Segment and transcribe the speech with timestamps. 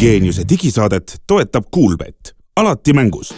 [0.00, 3.34] geeniuse digisaadet toetab Kuulbett, alati mängus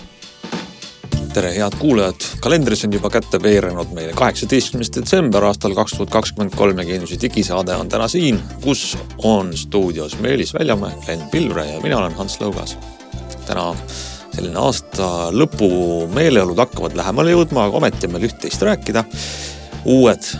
[1.34, 6.54] tere, head kuulajad, kalendris on juba kätte veerenud meile kaheksateistkümnes detsember aastal kaks tuhat kakskümmend
[6.54, 11.80] kolm ja Geeniuse digisaade on täna siin, kus on stuudios Meelis Väljamäe, Glen Pilvre ja
[11.80, 12.76] mina olen Hans Lõugas.
[13.46, 13.72] täna
[14.36, 15.72] selline aasta lõpu
[16.14, 19.04] meeleolud hakkavad lähemale jõudma, aga ometi on meil üht-teist rääkida.
[19.84, 20.30] uued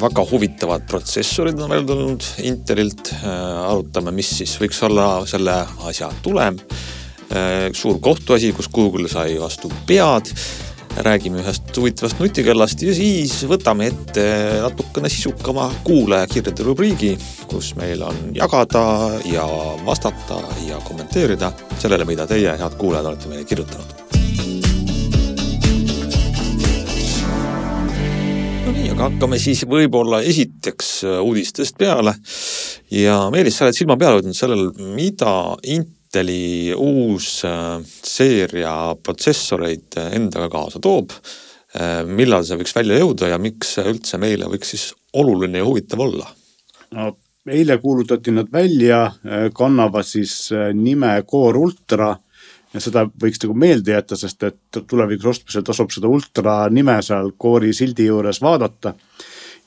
[0.00, 3.12] väga huvitavad protsessorid on välja tulnud Intelilt.
[3.20, 6.58] Äh, arutame, mis siis võiks olla selle asja tulem.
[7.30, 10.34] Äh, suur kohtuasi, kus Google sai vastu pead.
[10.90, 14.24] räägime ühest huvitavast nutikellast ja siis võtame ette
[14.58, 17.12] natukene sisukama kuulajakirjade rubriigi,
[17.46, 18.84] kus meil on jagada
[19.30, 19.46] ja
[19.86, 23.99] vastata ja kommenteerida sellele, mida teie, head kuulajad, olete meile kirjutanud
[28.70, 32.12] no nii, aga hakkame siis võib-olla esiteks äh, uudistest peale.
[32.94, 35.32] ja Meelis, sa oled silma peal hoidnud sellel, mida
[35.74, 41.16] Inteli uus äh, seeria protsessoreid äh, endaga kaasa toob.
[42.10, 46.02] millal see võiks välja jõuda ja miks see üldse meile võiks siis oluline ja huvitav
[46.02, 46.26] olla?
[46.94, 47.12] no
[47.46, 49.04] eile kuulutati nad välja,
[49.54, 52.10] kannavad siis nime Core Ultra
[52.74, 57.32] ja seda võiks nagu meelde jätta, sest et tulevikus ostmisel tasub seda ultra nime seal
[57.38, 58.94] koori sildi juures vaadata.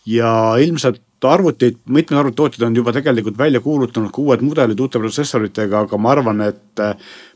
[0.06, 5.86] ja ilmselt arvutid, mitmed arvutitootjad on juba tegelikult välja kuulutanud ka uued mudelid uute protsessoritega,
[5.86, 6.84] aga ma arvan, et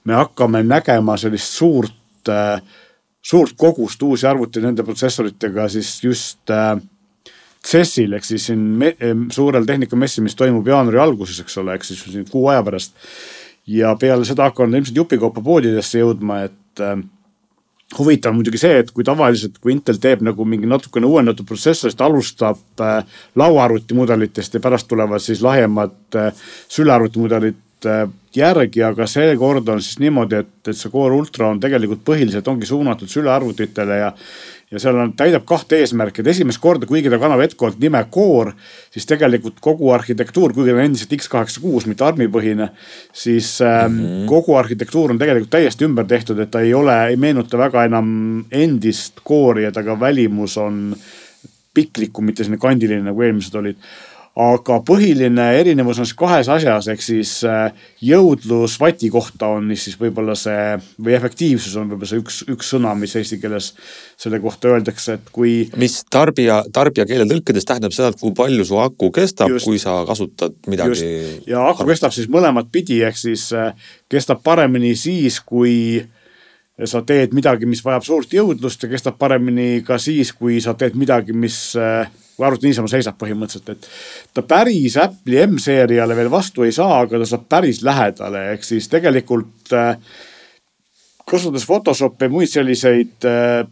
[0.03, 2.31] me hakkame nägema sellist suurt,
[3.23, 6.51] suurt kogust uusi arvuteid nende protsessoritega siis just
[7.67, 8.83] CES-il ehk siis siin
[9.33, 12.95] suurel tehnikamessil, mis toimub jaanuari alguses, eks ole, ehk siis kuu aja pärast
[13.67, 16.97] ja peale seda hakkavad ilmselt jupikaupa poodidesse jõudma, et äh,
[17.97, 22.01] huvitav on muidugi see, et kui tavaliselt, kui Intel teeb nagu mingi natukene uuendatud protsessorist,
[22.03, 22.99] alustab äh,
[23.39, 28.03] lauaarvutimudelitest ja pärast tulevad siis lahjemad äh, sülearvutimudelid äh,
[28.35, 32.67] järgi, aga seekord on siis niimoodi, et, et see Core Ultra on tegelikult põhiliselt ongi
[32.69, 34.11] suunatud sülearvutitele ja
[34.71, 38.51] ja seal on, täidab kahte eesmärki, et esimest korda, kuigi ta kannab Edcolt nime Core,
[38.91, 42.69] siis tegelikult kogu arhitektuur, kuigi ta on endiselt X86, mitte ARM-i põhine,
[43.15, 44.25] siis mm -hmm.
[44.27, 48.45] kogu arhitektuur on tegelikult täiesti ümber tehtud, et ta ei ole, ei meenuta väga enam
[48.51, 50.95] endist Core'i ja ta ka välimus on
[51.73, 53.77] piklikum, mitte selline kandiline nagu eelmised olid
[54.37, 57.71] aga põhiline erinevus on siis kahes asjas, ehk siis äh,
[58.05, 62.93] jõudlus vati kohta on siis võib-olla see või efektiivsus on võib-olla see üks, üks sõna,
[62.99, 63.71] mis eesti keeles
[64.19, 65.55] selle kohta öeldakse, et kui.
[65.81, 70.03] mis tarbija, tarbija keele tõlkides tähendab seda, et kui palju su aku kestab, kui sa
[70.09, 71.09] kasutad midagi.
[71.49, 73.73] ja aku kestab siis mõlemat pidi, ehk siis äh,
[74.11, 76.05] kestab paremini siis, kui
[76.85, 80.93] sa teed midagi, mis vajab suurt jõudlust ja kestab paremini ka siis, kui sa teed
[80.93, 82.05] midagi, mis äh,
[82.37, 83.87] kui arvuti niisama seisab põhimõtteliselt, et
[84.37, 88.89] ta päris Apple'i M-seeriale veel vastu ei saa, aga ta saab päris lähedale, ehk siis
[88.93, 89.97] tegelikult äh,
[91.25, 93.65] kasutades Photoshopi ja muid selliseid äh,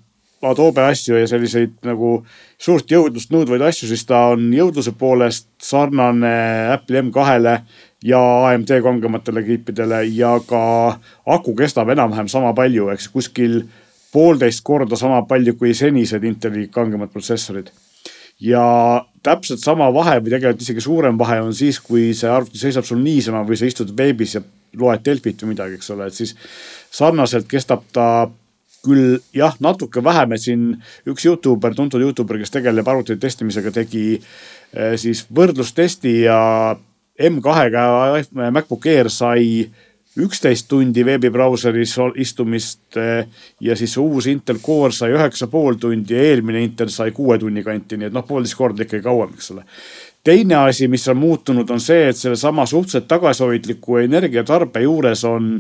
[0.46, 2.20] Adobe asju ja selliseid nagu
[2.62, 6.36] suurt jõudlust nõudvaid asju, siis ta on jõudluse poolest sarnane
[6.74, 7.56] Apple'i M2-le
[8.06, 10.62] ja AMD kangematele kiipidele ja ka
[11.38, 13.64] aku kestab enam-vähem sama palju, eks kuskil
[14.14, 17.72] poolteist korda sama palju kui senised Inteli kangemad protsessorid
[18.42, 18.66] ja
[19.24, 23.00] täpselt sama vahe või tegelikult isegi suurem vahe on siis, kui see arvuti seisab sul
[23.04, 24.42] niisama või sa istud veebis ja
[24.76, 26.36] loed Delfit või midagi, eks ole, et siis
[26.94, 28.28] sarnaselt kestab ta
[28.86, 30.66] küll jah, natuke vähem, et siin
[31.10, 36.40] üks Youtuber, tuntud Youtuber, kes tegeleb arvutite testimisega, tegi eh, siis võrdlustesti ja
[37.16, 37.86] M2-ga
[38.52, 39.66] MacBook Air sai
[40.22, 43.28] üksteist tundi veebibrauseris istumist eh,
[43.60, 47.64] ja siis uus Intel Core sai üheksa pool tundi ja eelmine Intel sai kuue tunni
[47.64, 49.66] kanti, nii et noh, poolteist korda ikkagi kauem, eks ole.
[50.26, 55.60] teine asi, mis on muutunud, on see, et sellesama suhteliselt tagasihoidliku energiatarbe juures on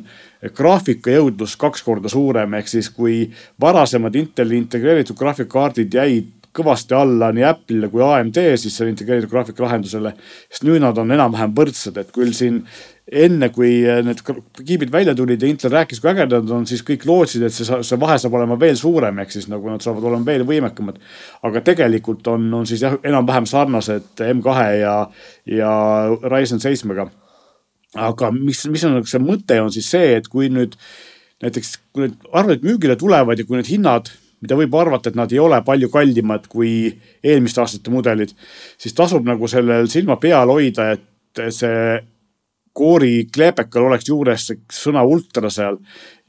[0.55, 3.25] graafikajõudlus kaks korda suurem, ehk siis kui
[3.61, 10.13] varasemad Inteli integreeritud graafikakaardid jäid kõvasti alla nii Apple'ile kui AMD siis selle integreeritud graafikalahendusele.
[10.50, 12.63] sest nüüd nad on enam-vähem võrdsed, et küll siin
[13.06, 14.21] enne kui need
[14.65, 17.68] kiibid välja tulid ja Intel rääkis, kui ägedad nad on, siis kõik lootsid, et see,
[17.85, 20.97] see vahe saab olema veel suurem, ehk siis nagu nad saavad olema veel võimekamad.
[21.45, 24.95] aga tegelikult on, on siis jah, enam-vähem sarnased M2 ja,
[25.45, 25.71] ja
[26.24, 27.09] Ryzen seitsmega.
[27.95, 30.74] aga mis, mis on see mõte, on siis see, et kui nüüd
[31.44, 34.09] näiteks, kui need arved müügile tulevad ja kui need hinnad
[34.43, 36.89] mida võib arvata, et nad ei ole palju kallimad kui
[37.23, 38.33] eelmiste aastate mudelid,
[38.77, 42.01] siis tasub nagu sellel silma peal hoida, et see
[42.75, 45.79] koori kleepekal oleks juures sõna ultra seal.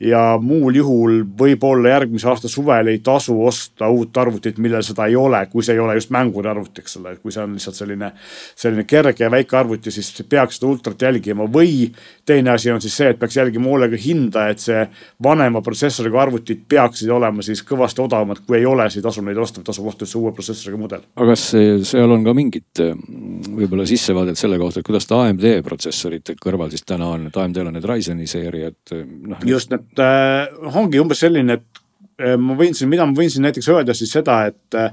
[0.01, 5.17] Ja muul juhul võib-olla järgmise aasta suvel ei tasu osta uut arvutit, millel seda ei
[5.17, 8.11] ole, kui see ei ole just mängude arvuti, eks ole, kui see on lihtsalt selline,
[8.53, 11.87] selline kerge ja väike arvuti, siis peaks seda ultrat jälgima või
[12.29, 14.83] teine asi on siis see, et peaks jälgima hoolega hinda, et see
[15.25, 19.41] vanema protsessoriga arvutid peaksid olema siis kõvasti odavamad, kui ei ole, siis ei tasu neid
[19.41, 21.09] osta, tasub osta üldse uue protsessoriga mudel.
[21.17, 21.47] aga kas
[21.89, 26.85] seal on ka mingit võib-olla sissevaadet selle kohta, et kuidas ta AMD protsessorite kõrval siis
[26.85, 28.97] täna on, et AMD-l on need Ryzeni seeriad
[29.33, 29.41] noh.
[29.49, 31.81] just, et äh, ongi umbes selline, et
[32.23, 34.93] äh, ma võin siin, mida ma võin siin näiteks öelda siis seda, et äh,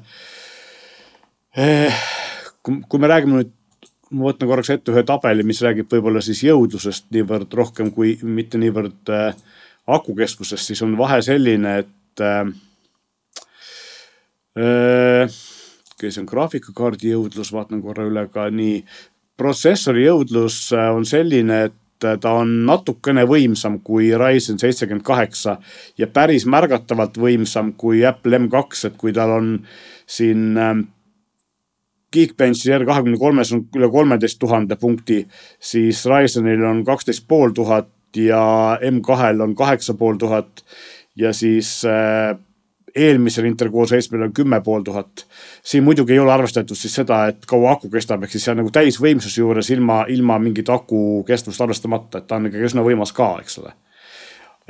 [2.64, 3.54] kui, kui me räägime nüüd
[4.14, 8.60] ma võtan korraks ette ühe tabeli, mis räägib võib-olla siis jõudlusest niivõrd rohkem kui mitte
[8.62, 9.34] niivõrd äh,
[9.88, 12.52] akukeskusest, siis on vahe selline, et äh,
[14.60, 15.40] äh,
[16.00, 18.84] kes on graafikakaardi jõudlus, vaatan korra üle ka nii.
[19.38, 25.58] protsessori jõudlus äh, on selline, et äh, ta on natukene võimsam kui Ryzen seitsekümmend kaheksa
[25.98, 29.54] ja päris märgatavalt võimsam kui Apple M2, et kui tal on
[30.06, 30.76] siin äh,
[32.14, 35.24] Geekbenchi R kahekümne kolmes on üle kolmeteist tuhande punkti,
[35.60, 40.62] siis Ryzenil on kaksteist pool tuhat ja M2-l on kaheksa pool tuhat
[41.18, 42.36] ja siis äh,
[42.96, 45.26] eelmisel Core seitsmel on kümme pool tuhat.
[45.64, 48.62] siin muidugi ei ole arvestatud siis seda, et kaua aku kestab, ehk siis see on
[48.62, 53.14] nagu täisvõimsuse juures ilma, ilma mingit aku kestvust arvestamata, et ta on ikkagi üsna võimas
[53.16, 53.74] ka, eks ole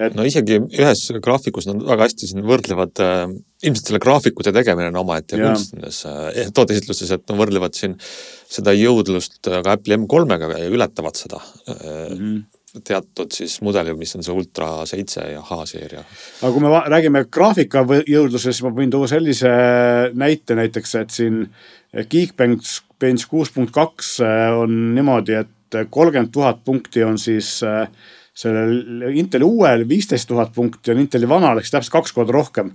[0.01, 3.27] et no isegi ühes graafikus nad väga hästi siin võrdlevad äh,,
[3.67, 8.73] ilmselt selle graafikute tegemine on omaette kunst nendes äh, tooteesitlustes, et no võrdlevad siin seda
[8.73, 12.17] jõudlust ka Apple'i M3-ga ja ületavad seda äh, mm.
[12.17, 12.43] -hmm
[12.81, 16.01] teatud siis mudeli, mis on see Ultra seitse ja H-seeria.
[16.41, 19.51] aga kui me räägime graafika jõudlusest, siis ma võin tuua sellise
[20.17, 21.45] näite näiteks, et siin
[22.09, 27.87] Geekbench Bench kuus punkt kaks äh, on niimoodi, et kolmkümmend tuhat punkti on siis äh,
[28.33, 32.71] sellel Inteli uuel viisteist tuhat punkti on Inteli vanal ehk siis täpselt kaks korda rohkem.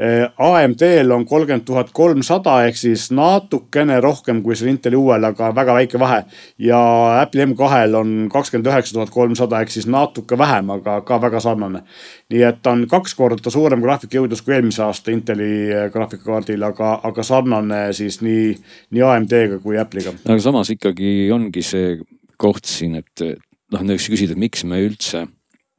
[0.00, 5.48] Eh, AMD-l on kolmkümmend tuhat kolmsada ehk siis natukene rohkem kui seal Inteli uuel, aga
[5.56, 6.18] väga väike vahe.
[6.58, 6.80] ja
[7.22, 11.80] Apple'i M2-l on kakskümmend üheksa tuhat kolmsada ehk siis natuke vähem, aga ka väga sarnane.
[12.28, 17.00] nii et ta on kaks korda suurem graafikajõudlus kui eelmise aasta Inteli eh, graafikakaardil, aga,
[17.02, 18.52] aga sarnane siis nii,
[18.90, 20.12] nii AMD-ga kui Apple'iga.
[20.28, 21.96] aga samas ikkagi ongi see
[22.36, 23.24] koht siin, et
[23.72, 25.24] noh, näiteks küsida, et miks me üldse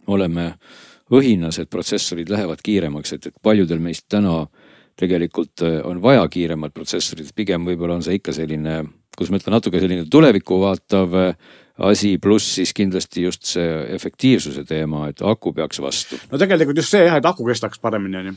[0.08, 0.56] oleme
[1.14, 4.46] õhinas, et protsessorid lähevad kiiremaks, et, et paljudel meist täna
[4.98, 8.82] tegelikult äh, on vaja kiiremat protsessorit, pigem võib-olla on see ikka selline,
[9.16, 14.64] kuidas ma ütlen, natuke selline tulevikku vaatav äh, asi, pluss siis kindlasti just see efektiivsuse
[14.68, 16.18] teema, et aku peaks vastu.
[16.32, 18.36] no tegelikult just see jah, et aku kestaks paremini on ju.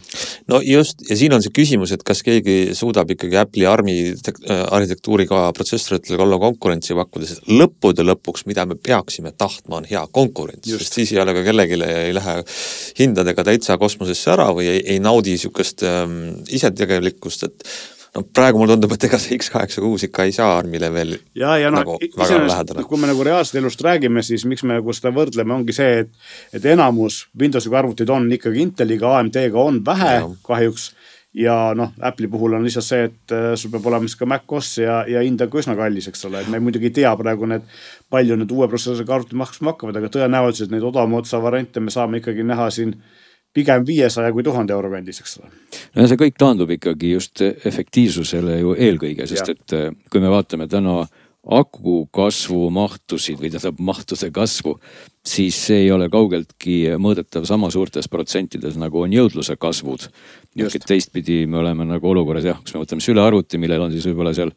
[0.53, 4.65] no just ja siin on see küsimus, et kas keegi suudab ikkagi Apple'i ARM-i äh,
[4.77, 10.69] arhitektuuriga protsessoritele olla konkurentsi pakkuda, sest lõppude lõpuks, mida me peaksime tahtma, on hea konkurents,
[10.69, 12.37] sest siis ei ole ka kellelegi ei lähe
[13.01, 16.21] hindadega täitsa kosmosesse ära või ei, ei naudi sihukest ähm,
[16.53, 17.65] isetegelikkust, et
[18.17, 21.71] no praegu mulle tundub, et ega see X86 ikka ei saa ARM-ile veel ja, ja
[21.71, 22.87] no, nagu väga lähedale.
[22.89, 26.13] kui me nagu reaalsest elust räägime, siis miks me nagu seda võrdleme, ongi see, et,
[26.57, 30.27] et enamus Windowsiga arvutid on ikkagi Inteliga, AMD-ga on vähe ja.
[30.47, 30.91] kahjuks
[31.35, 34.51] ja noh, Apple'i puhul on lihtsalt see, et äh, sul peab olema siis ka Mac
[34.51, 37.13] OS ja, ja hind on ka üsna kallis, eks ole, et me muidugi ei tea
[37.19, 37.67] praegu need,
[38.11, 42.19] palju need uue protsessoriga arvutid maksma hakkavad, aga tõenäoliselt neid odavama otsa variante me saame
[42.23, 42.97] ikkagi näha siin
[43.55, 45.51] pigem viiesaja kui tuhande euro kandis, eks ole.
[45.95, 49.57] no ja see kõik taandub ikkagi just efektiivsusele ju eelkõige, sest ja.
[49.57, 51.03] et eh, kui me vaatame täna
[51.41, 54.75] aku kasvu mahtusid või tähendab mahtude kasvu,
[55.25, 60.09] siis see ei ole kaugeltki mõõdetav sama suurtes protsentides nagu on jõudluse kasvud.
[60.87, 64.53] teistpidi me oleme nagu olukorras jah, kus me võtame sülearvuti, millel on siis võib-olla seal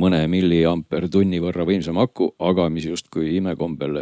[0.00, 3.98] mõne milliampertunni võrra võimsam aku, aga mis justkui imekombel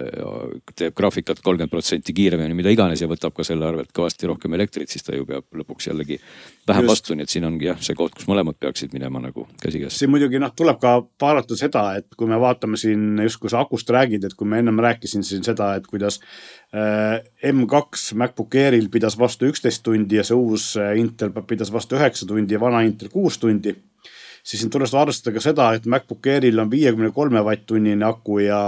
[0.75, 4.91] teeb graafikat kolmkümmend protsenti kiiremini, mida iganes ja võtab ka selle arvelt kõvasti rohkem elektrit,
[4.91, 6.19] siis ta ju peab lõpuks jällegi
[6.67, 6.91] vähem Just.
[6.91, 10.01] vastu, nii et siin ongi jah, see koht, kus mõlemad peaksid minema nagu käsikäes.
[10.01, 13.95] siin muidugi noh, tuleb ka vaadata seda, et kui me vaatame siin justkui sa akust
[13.95, 16.19] räägid, et kui ma ennem rääkisin siin seda, et kuidas
[16.75, 17.23] äh,
[17.53, 22.27] M2 MacBook Airil pidas vastu üksteist tundi ja see uus äh, Intel pidas vastu üheksa
[22.27, 23.77] tundi ja vana Intel kuus tundi
[24.45, 28.59] siis siin tuleks arvestada ka seda, et MacBook Airil on viiekümne kolme vatt-tunnine aku ja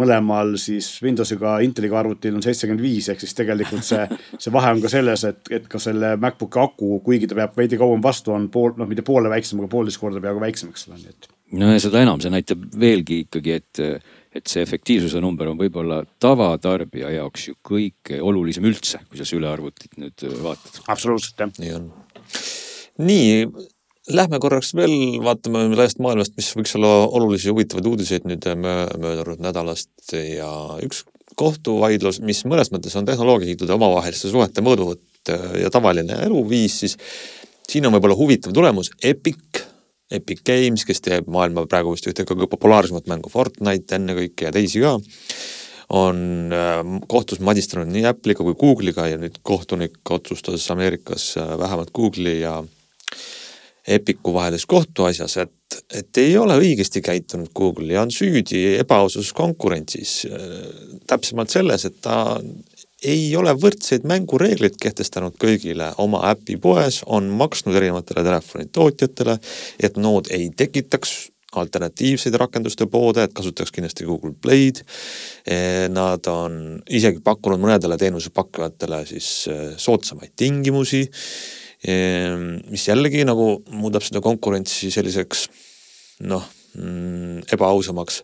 [0.00, 4.02] mõlemal siis Windowsiga Inteliga arvutil on seitsekümmend viis, ehk siis tegelikult see,
[4.42, 7.78] see vahe on ka selles, et, et ka selle MacBooki aku, kuigi ta peab veidi
[7.80, 11.00] kauem vastu, on pool, noh, mitte poole väiksem, aga poolteist korda peaaegu väiksem, eks ole,
[11.04, 11.30] nii et.
[11.60, 13.82] no ja seda enam, see näitab veelgi ikkagi, et,
[14.34, 19.94] et see efektiivsuse number on võib-olla tavatarbija jaoks ju kõige olulisem üldse, kui sa sülearvutit
[20.02, 20.82] nüüd vaatad.
[20.90, 21.54] absoluutselt jah.
[21.62, 21.92] nii on
[22.98, 23.46] nii,
[24.12, 24.92] Lähme korraks veel
[25.24, 29.94] vaatame laiast maailmast, mis võiks olla olulisi huvitavaid uudiseid nüüd möödunud nädalast.
[30.12, 30.50] Ja
[30.84, 31.06] üks
[31.40, 36.98] kohtuvaidlus, mis mõnes mõttes on tehnoloogialiitude omavaheliste suhete mõõduvõtt ja tavaline eluviis, siis
[37.68, 39.62] siin on võib-olla huvitav tulemus, Epic,
[40.12, 44.84] Epic Games, kes teeb maailma praegu vist ühte kõige populaarsemat mängu Fortnite ennekõike ja teisi
[44.84, 44.98] ka
[45.94, 51.92] on äh, kohtus madistanud nii Apple'iga kui Google'iga ja nüüd kohtunik otsustas Ameerikas äh, vähemalt
[51.96, 52.58] Google'i ja
[53.88, 60.22] Epicu vahelises kohtuasjas, et, et ei ole õigesti käitunud Google ja on süüdi ebaausas konkurentsis.
[60.30, 60.54] Äh,
[61.10, 62.40] täpsemalt selles, et ta
[63.04, 69.38] ei ole võrdseid mängureegleid kehtestanud kõigile oma äpipoes, on maksnud erinevatele telefonitootjatele,
[69.84, 71.14] et nood ei tekitaks
[71.60, 74.80] alternatiivseid rakenduste poode, et kasutaks kindlasti Google Play'd.
[75.46, 81.04] Eh, nad on isegi pakkunud mõnedele teenusepakkujatele siis eh, soodsamaid tingimusi,
[81.84, 85.42] mis jällegi nagu muudab seda konkurentsi selliseks
[86.24, 86.46] noh,
[86.78, 88.22] mm, ebaausamaks.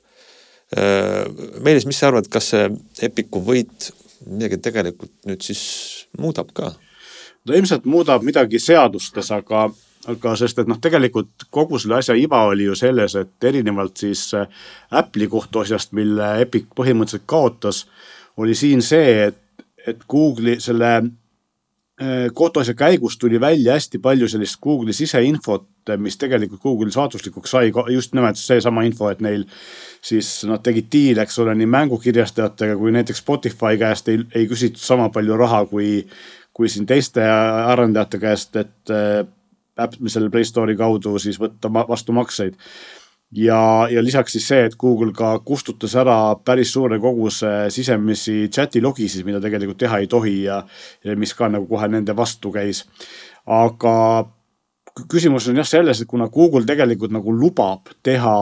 [1.61, 2.69] Meelis, mis sa arvad, kas see
[3.05, 3.91] Epiku võit
[4.29, 5.63] midagi tegelikult nüüd siis
[6.21, 6.73] muudab ka?
[7.47, 9.69] no ilmselt muudab midagi seadustes, aga
[10.09, 14.23] aga sest, et noh, tegelikult kogu selle asja iva oli ju selles, et erinevalt siis
[14.37, 14.49] äh,
[14.97, 17.83] Apple'i kohtuasjast, mille Epic põhimõtteliselt kaotas,
[18.41, 20.95] oli siin see, et, et Google'i selle
[22.35, 25.67] kohtuasja käigus tuli välja hästi palju sellist Google'i siseinfot,
[26.01, 29.45] mis tegelikult Google'i saatuslikuks sai, just nimelt seesama info, et neil
[30.03, 34.81] siis nad tegid diile, eks ole, nii mängukirjastajatega kui näiteks Spotify käest ei, ei küsitud
[34.81, 36.07] sama palju raha kui,
[36.57, 39.27] kui siin teiste arendajate käest, et äh,
[40.07, 42.57] selle Play Store'i kaudu siis võtta vastu makseid.
[43.33, 48.83] Ja, ja lisaks siis see, et Google ka kustutas ära päris suure koguse sisemisi chati
[48.83, 50.63] logisid, mida tegelikult teha ei tohi ja,
[51.05, 52.85] ja mis ka nagu kohe nende vastu käis.
[53.47, 53.95] aga
[55.11, 58.37] küsimus on jah selles, et kuna Google tegelikult nagu lubab teha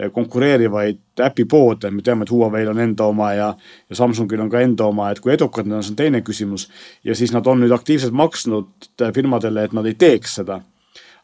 [0.00, 3.46] Eh, konkureerivaid äpipoode, me teame, et Huawei'l on enda oma ja,
[3.88, 6.66] ja Samsungil on ka enda oma, et kui edukad nad on, see on teine küsimus.
[7.04, 10.60] ja siis nad on nüüd aktiivselt maksnud firmadele, et nad ei teeks seda.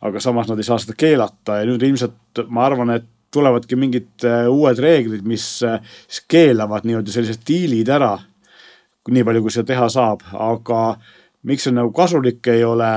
[0.02, 4.26] Aga samas nad ei saa seda keelata ja nüüd ilmselt ma arvan, et tulevadki mingid
[4.28, 8.16] eh, uued reeglid, mis siis keelavad nii-öelda sellised diilid ära.
[9.08, 10.82] nii palju, kui seda teha saab, aga
[11.48, 12.90] miks see nagu kasulik ei ole,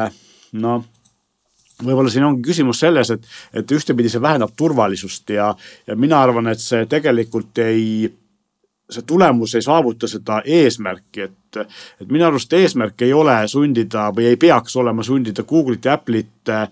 [0.62, 0.84] noh
[1.84, 5.50] võib-olla siin ongi küsimus selles, et, et ühtepidi see vähendab turvalisust ja,
[5.88, 8.08] ja mina arvan, et see tegelikult ei,
[8.89, 11.58] see tulemus ei saavuta seda eesmärki, et,
[12.01, 16.51] et minu arust eesmärk ei ole sundida või ei peaks olema sundida Google'it ja Apple'it
[16.54, 16.68] äh,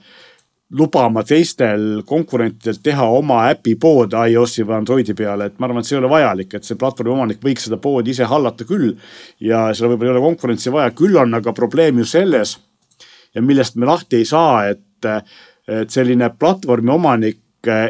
[0.77, 5.97] lubama teistel konkurentidel teha oma äpipoode iOS-i või Androidi peale, et ma arvan, et see
[5.97, 8.93] ei ole vajalik, et see platvormi omanik võiks seda poodi ise hallata küll.
[9.39, 12.57] ja seal võib-olla ei ole konkurentsi vaja, küll on aga probleem ju selles
[13.33, 14.81] ja millest me lahti ei saa, et
[15.67, 17.42] et, selline platvormi omanik eh,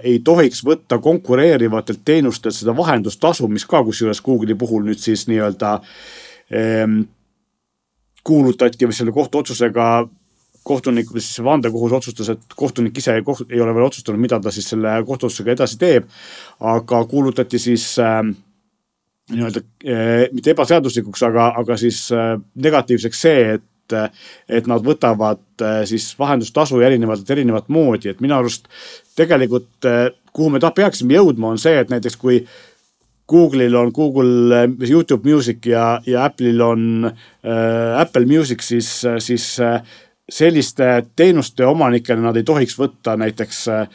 [0.03, 5.72] ei tohiks võtta konkureerivatelt teenustelt seda vahendustasu, mis ka kusjuures Google'i puhul nüüd siis nii-öelda
[6.53, 7.00] ehm,
[8.24, 9.88] kuulutati või selle kohtuotsusega
[10.63, 14.39] kohtunik või siis vandekohus otsustas, et kohtunik ise ei, koht, ei ole veel otsustanud, mida
[14.39, 16.08] ta siis selle kohtuotsusega edasi teeb.
[16.60, 18.22] aga kuulutati siis äh,
[19.34, 24.20] nii-öelda äh, mitte ebaseaduslikuks, aga, aga siis äh, negatiivseks see, et et,
[24.60, 28.70] et nad võtavad eh, siis vahendustasu erinevalt, erinevat moodi, et minu arust
[29.18, 32.42] tegelikult eh, kuhu me peaksime jõudma, on see, et näiteks kui
[33.30, 39.60] Google'il on Google eh, Youtube Music ja, ja Apple'il on äh, Apple Music, siis, siis
[39.60, 39.80] äh,
[40.30, 43.88] selliste teenuste omanikena nad ei tohiks võtta näiteks äh,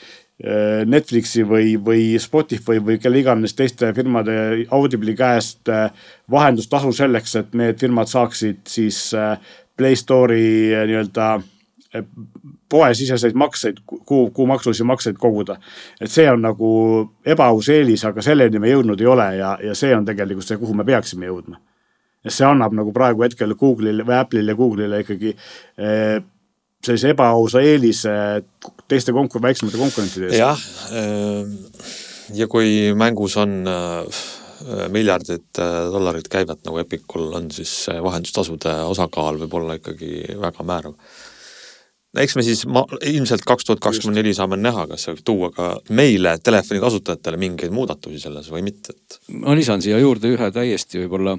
[0.87, 4.37] Netflixi või, või Spotify või kelle iganes teiste firmade
[4.71, 5.67] Audible'i käest
[6.31, 9.01] vahendustasu selleks, et need firmad saaksid siis
[9.79, 11.29] Play Store'i eh, nii-öelda
[11.95, 12.05] eh,
[12.69, 15.57] poesiseseid makseid, kuu, kuumaksulisi makseid koguda.
[16.01, 16.71] et see on nagu
[17.27, 20.75] ebaaus eelis, aga selleni me jõudnud ei ole ja, ja see on tegelikult see, kuhu
[20.75, 21.61] me peaksime jõudma.
[22.29, 26.19] see annab nagu praegu hetkel Google'ile või Apple'ile Google'ile ikkagi eh,
[26.85, 28.13] sellise ebaausa eelise
[28.89, 30.39] teiste konkur-, väiksemate konkurentide ees.
[30.39, 31.47] jah, eh,
[32.35, 34.27] ja kui mängus on äh
[34.93, 37.73] Miljardid äh, dollarid käivet nagu Epicul on, siis
[38.03, 40.95] vahendustasude osakaal võib olla ikkagi väga määrav.
[42.19, 45.53] eks me siis ma, ilmselt kaks tuhat kakskümmend neli saame näha, kas see võib tuua
[45.55, 49.21] ka meile, telefoni kasutajatele mingeid muudatusi selles või mitte, et.
[49.37, 51.37] ma lisan siia juurde ühe täiesti võib-olla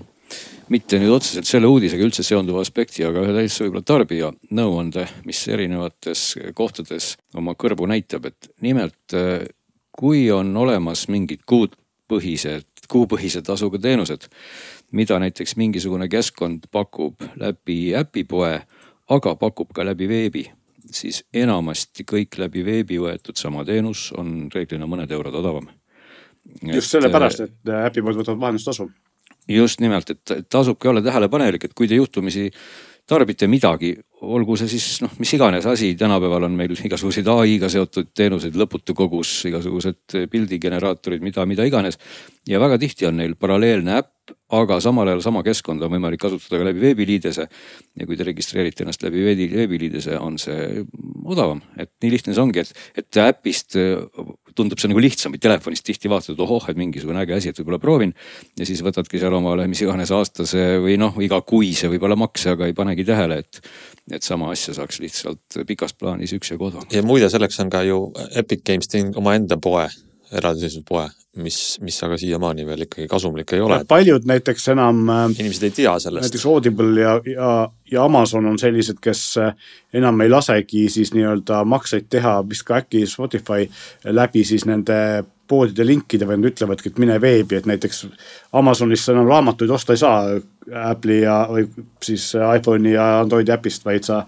[0.69, 5.41] mitte nüüd otseselt selle uudisega üldse seonduva aspekti, aga ühe täitsa võib-olla tarbija nõuande, mis
[5.49, 6.25] erinevates
[6.57, 9.47] kohtades oma kõrvu näitab, et nimelt äh,
[9.99, 14.27] kui on olemas mingid kuupõhised kuupõhise tasuga teenused,
[14.91, 18.61] mida näiteks mingisugune keskkond pakub läbi äpipoe,
[19.09, 20.45] aga pakub ka läbi veebi,
[20.91, 25.69] siis enamasti kõik läbi veebi võetud sama teenus on reeglina mõned eurod odavam.
[26.73, 28.89] just sellepärast, et äpipoed võtavad vahendustasu
[29.49, 32.49] just nimelt, et tasubki olla tähelepanelik, et kui te juhtumisi
[33.09, 33.93] tarbite midagi,
[34.25, 38.95] olgu see siis noh, mis iganes asi, tänapäeval on meil igasuguseid ai-ga seotud teenuseid lõputu
[38.97, 41.99] kogus, igasugused pildigeneraatorid, mida, mida iganes.
[42.47, 46.61] ja väga tihti on neil paralleelne äpp, aga samal ajal sama keskkonda on võimalik kasutada
[46.61, 47.47] ka läbi veebiliidese.
[47.99, 50.85] ja kui te registreerite ennast läbi veebiliidese, on see
[51.25, 53.77] odavam, et nii lihtne see ongi, et, et äpist
[54.57, 57.61] tundub see nagu lihtsam, et telefonist tihti vaatad, et ohoh, et mingisugune äge asi, et
[57.61, 58.13] võib-olla proovin.
[58.59, 62.75] ja siis võtadki seal omale mis iganes aastase või noh, igakuise võib-olla makse, aga ei
[62.77, 63.61] panegi tähele, et,
[64.11, 66.89] et sama asja saaks lihtsalt pikas plaanis üksjagu odavam.
[66.93, 68.03] ja muide, selleks on ka ju
[68.39, 69.87] Epic Games teinud omaenda poe,
[70.29, 71.07] eraldiseisva poe
[71.43, 73.79] mis, mis aga siiamaani veel ikkagi kasumlik ei ole.
[73.87, 75.01] paljud näiteks enam.
[75.09, 76.27] Äh, inimesed ei tea sellest.
[76.27, 77.51] näiteks Audible ja, ja,
[77.91, 79.53] ja Amazon on sellised, kes äh,
[79.93, 83.67] enam ei lasegi siis nii-öelda makseid teha, vist ka äkki Spotify
[84.05, 84.99] läbi siis nende
[85.49, 88.03] poodide linkide või nad ütlevadki, et mine veebi, et näiteks
[88.59, 90.37] Amazonis sa enam raamatuid osta ei saa
[90.91, 91.65] Apple'i ja, või
[92.05, 94.23] siis iPhone'i ja Androidi äpist, vaid sa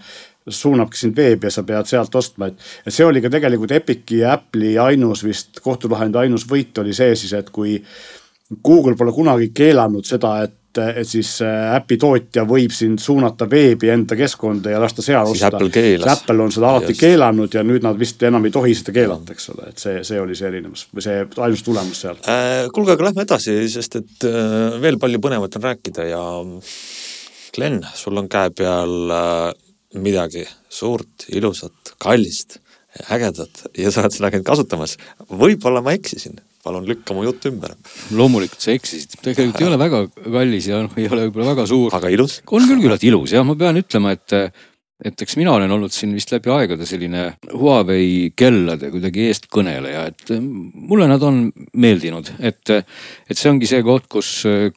[0.48, 2.58] suunabki sind veebi ja sa pead sealt ostma, et.
[2.86, 7.14] et see oli ka tegelikult Epici ja Apple'i ainus vist kohtulahendi ainus võit oli see
[7.18, 7.78] siis, et kui
[8.64, 14.16] Google pole kunagi keelanud seda, et, et siis äpi tootja võib sind suunata veebi enda
[14.18, 16.12] keskkonda ja lasta seal siis osta.
[16.12, 17.02] Apple on seda alati Just.
[17.02, 20.20] keelanud ja nüüd nad vist enam ei tohi seda keelata, eks ole, et see, see
[20.20, 22.68] oli see erinevus või see ainus tulemus seal äh,.
[22.74, 26.22] kuulge, aga lähme edasi, sest et äh, veel palju põnevat on rääkida ja
[27.52, 29.50] Glen, sul on käe peal äh,
[30.00, 32.58] midagi suurt, ilusat, kallist,
[33.12, 34.96] ägedat ja sa oled seda käinud kasutamas.
[35.28, 37.74] võib-olla ma eksisin, palun lükka mu jutt ümber.
[38.14, 41.94] loomulikult sa eksisid, tegelikult ei ole väga kallis ja noh, ei ole võib-olla väga suur.
[41.94, 42.40] aga ilus?
[42.46, 44.38] on küll küllalt ilus jah, ma pean ütlema, et
[45.02, 50.30] et eks mina olen olnud siin vist läbi aegade selline Huawei kellade kuidagi eestkõneleja, et
[50.34, 51.40] eh, mulle nad on
[51.82, 54.30] meeldinud, et, et see ongi see koht, kus,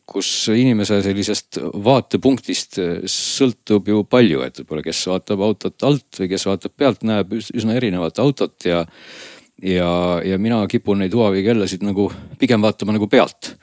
[0.10, 6.50] kus inimese sellisest vaatepunktist sõltub ju palju, et võib-olla kes vaatab autot alt või kes
[6.50, 8.82] vaatab pealt, näeb üsna erinevat autot ja
[9.64, 12.10] ja, ja mina kipun neid Huawei kellasid nagu
[12.40, 13.56] pigem vaatama nagu pealt.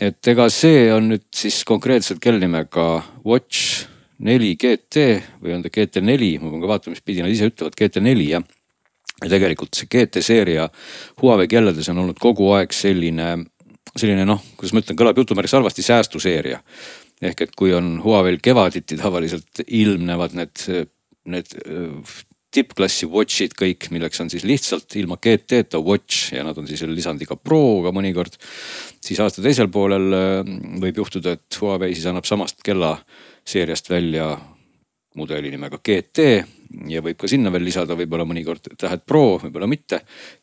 [0.00, 3.86] et ega see on nüüd siis konkreetselt kell nimega Watch
[4.24, 5.06] neli GT
[5.42, 8.44] või on ta GT4, ma pean ka vaatama, mis pidi nad ise ütlevad, GT4 jah.
[9.22, 10.68] ja tegelikult see GT seeria
[11.22, 13.36] Huawei kellades on olnud kogu aeg selline,
[13.94, 16.60] selline noh, kuidas ma ütlen, kõlab jutumärgis halvasti, säästuseeria.
[17.22, 20.62] ehk et kui on Huawei'l kevaditi tavaliselt ilmnevad need,
[21.30, 21.54] need
[22.54, 26.94] tippklassi watch'id kõik, milleks on siis lihtsalt ilma GT-ta watch ja nad on siis veel
[26.96, 28.38] lisandiga Pro ka mõnikord.
[29.04, 32.96] siis aasta teisel poolel äh, võib juhtuda, et Huawei siis annab samast kella
[33.44, 34.32] seeriast välja
[35.14, 36.24] mudeli nimega GT
[36.90, 40.00] ja võib ka sinna veel lisada võib-olla mõnikord tähed Pro, võib-olla mitte.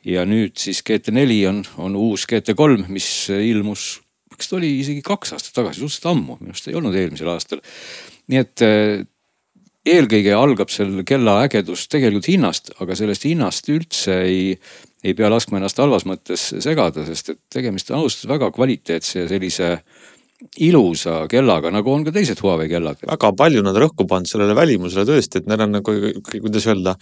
[0.07, 3.99] ja nüüd siis GT4 on, on uus GT3, mis ilmus,
[4.37, 7.63] kas ta oli isegi kaks aastat tagasi, suhteliselt ammu, minu arust ei olnud eelmisel aastal.
[8.31, 9.03] nii et eh,
[9.87, 14.55] eelkõige algab seal kella ägedus tegelikult hinnast, aga sellest hinnast üldse ei,
[15.03, 19.29] ei pea laskma ennast halvas mõttes segada, sest et tegemist on ausalt väga kvaliteetse ja
[19.31, 19.71] sellise
[20.61, 23.01] ilusa kellaga, nagu on ka teised Huawei kellad.
[23.05, 25.95] väga palju nad rõhku pannud sellele välimusele tõesti, et neil on nagu,
[26.31, 26.95] kuidas öelda,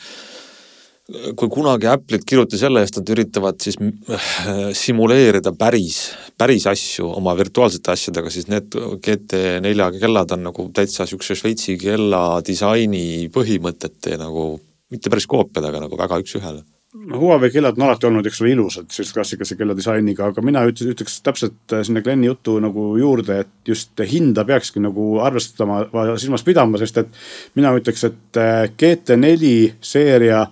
[1.09, 5.99] kui kunagi Apple'it kiruti selle eest, et üritavad siis äh, simuleerida päris,
[6.37, 12.41] päris asju oma virtuaalsete asjadega, siis need GT4 kellad on nagu täitsa siukse Šveitsi kella
[12.45, 14.51] disaini põhimõtete nagu,
[14.93, 16.65] mitte päris koopiad, aga nagu väga üks-ühele.
[16.89, 21.19] Huawei kellad on alati olnud, eks ole, ilusad, sellise klassikalise kelladisainiga, aga mina ütleks, ütleks
[21.25, 25.83] täpselt äh, sinna Glenni jutu nagu juurde, et just hinda peakski nagu arvestama,
[26.21, 27.21] silmas pidama, sest et
[27.57, 29.53] mina ütleks, et äh, GT4
[29.85, 30.47] seeria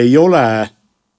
[0.00, 0.44] ei ole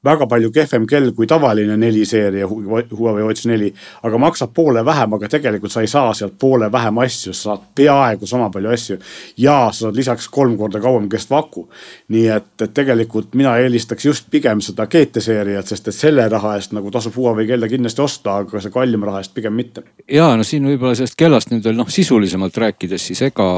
[0.05, 3.69] väga palju kehvem kell kui tavaline neli seeria Huawei Watch neli,
[4.03, 7.67] aga maksab poole vähem, aga tegelikult sa ei saa sealt poole vähem asju, sa saad
[7.77, 8.97] peaaegu sama palju asju.
[9.37, 11.67] ja sa saad lisaks kolm korda kauem kestva aku.
[12.07, 16.55] nii et, et tegelikult mina eelistaks just pigem seda GT seeriat, sest et selle raha
[16.57, 19.83] eest nagu tasub Huawei kella kindlasti osta, aga see kallima raha eest pigem mitte.
[20.09, 23.53] ja no siin võib-olla sellest kellast nüüd veel noh, sisulisemalt rääkides, siis ega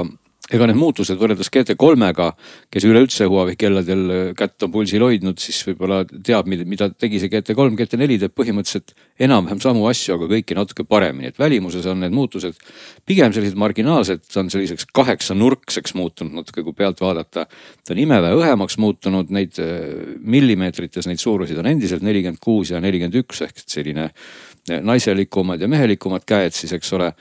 [0.51, 2.25] ega need muutused võrreldes GT3-ga,
[2.73, 7.77] kes üleüldse Huawei kelladel kätt on pulsil hoidnud, siis võib-olla teab, mida tegi see GT3,
[7.79, 8.91] GT4 teeb põhimõtteliselt
[9.23, 12.59] enam-vähem samu asju, aga kõiki natuke paremini, et välimuses on need muutused
[13.07, 17.45] pigem sellised marginaalsed, ta on selliseks kaheksanurkseks muutunud natuke, kui pealt vaadata.
[17.47, 19.77] ta on imeväe õhemaks muutunud, neid äh,
[20.19, 25.71] millimeetrites neid suuruseid on endiselt nelikümmend kuus ja nelikümmend üks ehk selline äh, naiselikumad ja
[25.71, 27.13] mehelikumad käed siis, eks ole.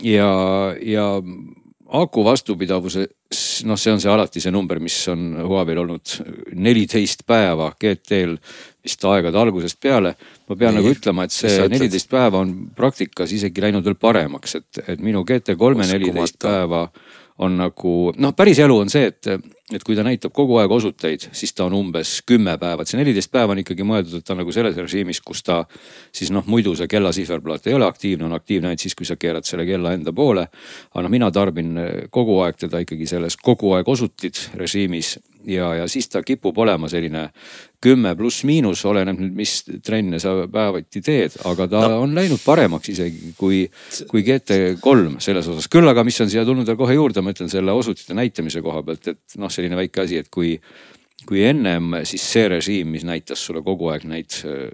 [0.00, 0.32] ja,
[0.80, 1.10] ja
[1.92, 3.06] aku vastupidavuse
[3.68, 6.14] noh, see on see alati see number, mis on Huawei'l olnud
[6.56, 8.36] neliteist päeva GT-l
[8.84, 10.14] vist aegade algusest peale.
[10.48, 14.56] ma pean Nii, nagu ütlema, et see neliteist päeva on praktikas isegi läinud veel paremaks,
[14.60, 16.86] et, et minu GT3-e neliteist päeva
[17.44, 19.32] on nagu noh, päris elu on see, et,
[19.72, 22.98] et kui ta näitab kogu aeg osuteid, siis ta on umbes kümme päeva, et see
[23.00, 25.62] neliteist päeva on ikkagi mõeldud, et ta on nagu selles režiimis, kus ta
[26.12, 29.16] siis noh, muidu see kella sihverplaat ei ole aktiivne, on aktiivne ainult siis, kui sa
[29.16, 30.46] keerad selle kella enda poole.
[30.92, 31.78] aga noh, mina tarbin
[32.12, 36.88] kogu aeg teda ikkagi selles kogu aeg osutid režiimis ja, ja siis ta kipub olema
[36.90, 37.28] selline
[37.84, 42.00] kümme pluss miinus, oleneb nüüd, mis trenne sa päevati teed, aga ta no.
[42.06, 43.64] on läinud paremaks isegi kui,
[44.10, 45.68] kui GT3 selles osas.
[45.72, 48.82] küll aga, mis on siia tulnud veel kohe juurde, ma ütlen selle osutite näitamise koha
[48.86, 50.56] pealt, et noh, selline väike asi, et kui
[51.24, 54.66] kui ennem siis see režiim, mis näitas sulle kogu aeg neid äh,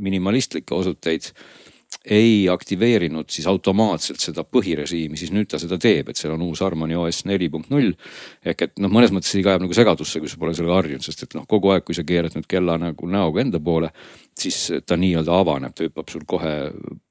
[0.00, 1.32] minimalistlikke osuteid
[2.04, 6.62] ei aktiveerinud siis automaatselt seda põhirežiimi, siis nüüd ta seda teeb, et seal on uus
[6.62, 7.94] Harmony OS neli punkt null.
[8.44, 11.26] ehk et noh, mõnes mõttes see ajab nagu segadusse, kui sa pole sellega harjunud, sest
[11.26, 13.90] et noh, kogu aeg, kui sa keerad nüüd kella nagu näoga enda poole,
[14.36, 16.52] siis ta nii-öelda avaneb, ta hüppab sul kohe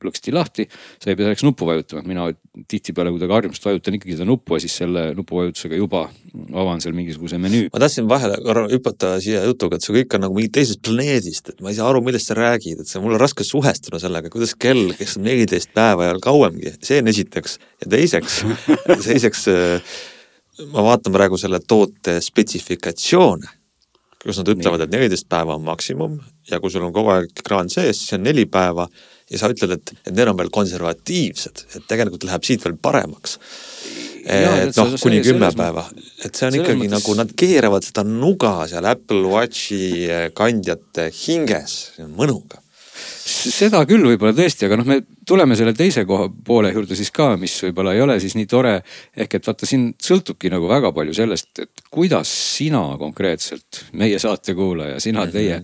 [0.01, 0.67] plõksti lahti.
[1.01, 2.27] sa ei pea selleks nuppu vajutama, et mina
[2.69, 6.05] tihtipeale kuidagi harjumust vajutan ikkagi seda nuppu ja siis selle nupuvajutusega juba
[6.53, 7.69] avan seal mingisuguse menüü.
[7.73, 11.49] ma tahtsin vahele korra hüpata siia jutuga, et see kõik on nagu mingi teisest planeedist,
[11.49, 14.29] et ma ei saa aru, millest sa räägid, et see mul on raske suhestuda sellega,
[14.33, 17.59] kuidas kell, kes on neliteist päeva ja kauemgi, see on esiteks.
[17.83, 18.41] Ja teiseks
[19.07, 19.45] teiseks
[20.71, 23.53] ma vaatan praegu selle toote spetsifikatsioone
[24.25, 26.17] kus nad ütlevad, et neliteist päeva on maksimum
[26.49, 28.87] ja kui sul on kogu aeg ekraan sees, siis on neli päeva
[29.29, 33.37] ja sa ütled, et, et need on veel konservatiivsed, et tegelikult läheb siit veel paremaks.
[34.25, 35.85] et noh, kuni kümme päeva,
[36.25, 36.93] et see on ikkagi mõttes...
[36.97, 39.81] nagu nad keeravad seda nuga seal Apple Watchi
[40.37, 41.77] kandjate hinges.
[42.17, 42.64] Mõnuga
[43.25, 47.31] seda küll võib-olla tõesti, aga noh, me tuleme selle teise koha poole juurde siis ka,
[47.41, 48.75] mis võib-olla ei ole siis nii tore.
[49.17, 54.99] ehk et vaata, siin sõltubki nagu väga palju sellest, et kuidas sina konkreetselt, meie saatekuulaja,
[54.99, 55.33] sina, mhm.
[55.33, 55.61] teie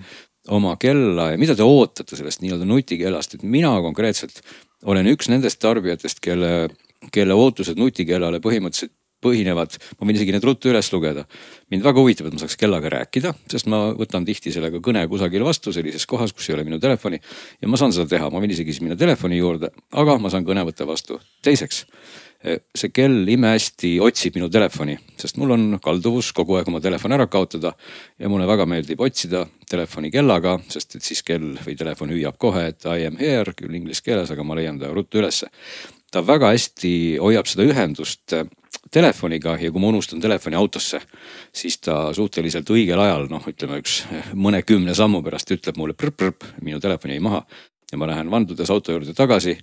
[0.49, 4.41] oma kella ja mida te ootate sellest nii-öelda nutikellast, et mina konkreetselt
[4.89, 6.71] olen üks nendest tarbijatest, kelle,
[7.13, 11.25] kelle ootused nutikellale põhimõtteliselt põhinevad, ma võin isegi need ruttu üles lugeda.
[11.71, 15.45] mind väga huvitab, et ma saaks kellaga rääkida, sest ma võtan tihti sellega kõne kusagil
[15.45, 17.21] vastu sellises kohas, kus ei ole minu telefoni.
[17.61, 20.45] ja ma saan seda teha, ma võin isegi siis minna telefoni juurde, aga ma saan
[20.45, 21.19] kõne võtta vastu.
[21.41, 21.85] teiseks,
[22.43, 27.11] eh, see kell imehästi otsib minu telefoni, sest mul on kalduvus kogu aeg oma telefon
[27.11, 27.73] ära kaotada.
[28.19, 32.67] ja mulle väga meeldib otsida telefoni kellaga, sest et siis kell või telefon hüüab kohe,
[32.67, 35.47] et I am here küll inglise keeles, aga ma leian ta ruttu ülesse
[36.11, 38.35] ta väga hästi hoiab seda ühendust
[38.91, 40.99] telefoniga ja kui ma unustan telefoni autosse,
[41.55, 44.01] siis ta suhteliselt õigel ajal, noh, ütleme üks
[44.35, 47.45] mõnekümne sammu pärast ütleb mulle prõpp-prõpp, minu telefon jäi maha
[47.91, 49.53] ja ma lähen vandudes auto juurde tagasi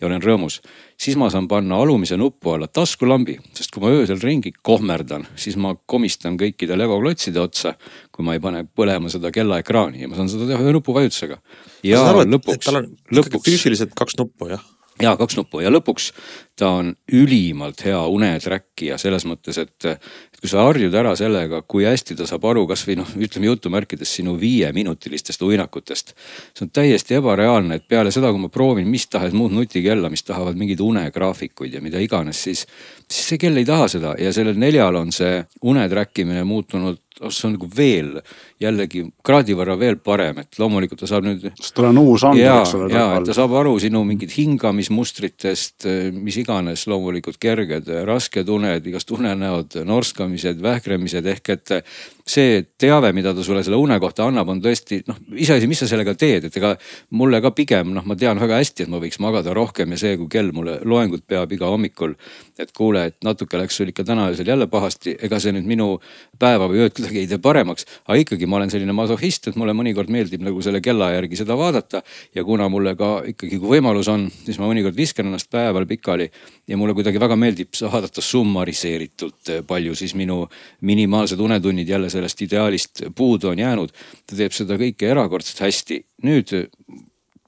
[0.00, 0.58] ja olen rõõmus.
[1.00, 5.56] siis ma saan panna alumise nupu alla taskulambi, sest kui ma öösel ringi kohmerdan, siis
[5.56, 7.74] ma komistan kõikide legoklotside otsa.
[8.12, 11.38] kui ma ei pane põlema seda kellaekraani ja ma saan seda teha ühe nupuvajutusega.
[11.82, 12.72] ja arvad, lõpuks.
[13.12, 14.64] lõpuks, füüsiliselt kaks nuppu jah
[15.02, 16.12] ja kaks nuppu ja lõpuks
[16.58, 21.86] ta on ülimalt hea unetrackija selles mõttes, et, et kui sa harjud ära sellega, kui
[21.86, 26.14] hästi ta saab aru kasvõi noh, ütleme jutumärkides sinu viieminutilistest uinakutest.
[26.56, 30.26] see on täiesti ebareaalne, et peale seda, kui ma proovin mis tahes muud nutikella, mis
[30.26, 32.66] tahavad mingeid unegraafikuid ja mida iganes, siis,
[33.06, 37.04] siis see kell ei taha seda ja sellel neljal on see une track imine muutunud
[37.26, 38.10] see on nagu veel
[38.62, 41.48] jällegi kraadi võrra veel parem, et loomulikult ta saab nüüd.
[41.58, 42.90] sest tal on uus andmed, eks ole.
[42.94, 49.10] ja, et ta saab aru sinu mingit hingamismustritest, mis iganes loomulikult kerged, rasked uned, igast
[49.14, 51.74] unenäod, norskamised, vähkremised ehk et
[52.28, 55.88] see teave, mida ta sulle selle une kohta annab, on tõesti noh, iseasi, mis sa
[55.90, 56.74] sellega teed, et ega
[57.16, 60.16] mulle ka pigem noh, ma tean väga hästi, et ma võiks magada rohkem ja see,
[60.20, 62.14] kui kell mulle loengut peab iga hommikul.
[62.58, 66.00] et kuule, et natuke läks sul ikka täna öösel jälle pahasti, ega see nüüd minu
[66.42, 69.76] päeva või ööd kuidagi ei tee paremaks, aga ikkagi ma olen selline masohhist, et mulle
[69.78, 72.02] mõnikord meeldib nagu selle kella järgi seda vaadata.
[72.34, 76.30] ja kuna mulle ka ikkagi, kui võimalus on, siis ma mõnikord viskan ennast päeval pikali.
[76.66, 80.48] ja mulle kuidagi väga meeldib vaadata summariseeritult, palju siis minu
[80.80, 83.94] minimaalsed unetunnid jälle sellest ideaalist puudu on jäänud.
[84.26, 86.02] ta teeb seda kõike erakordselt hästi.
[86.26, 86.54] nüüd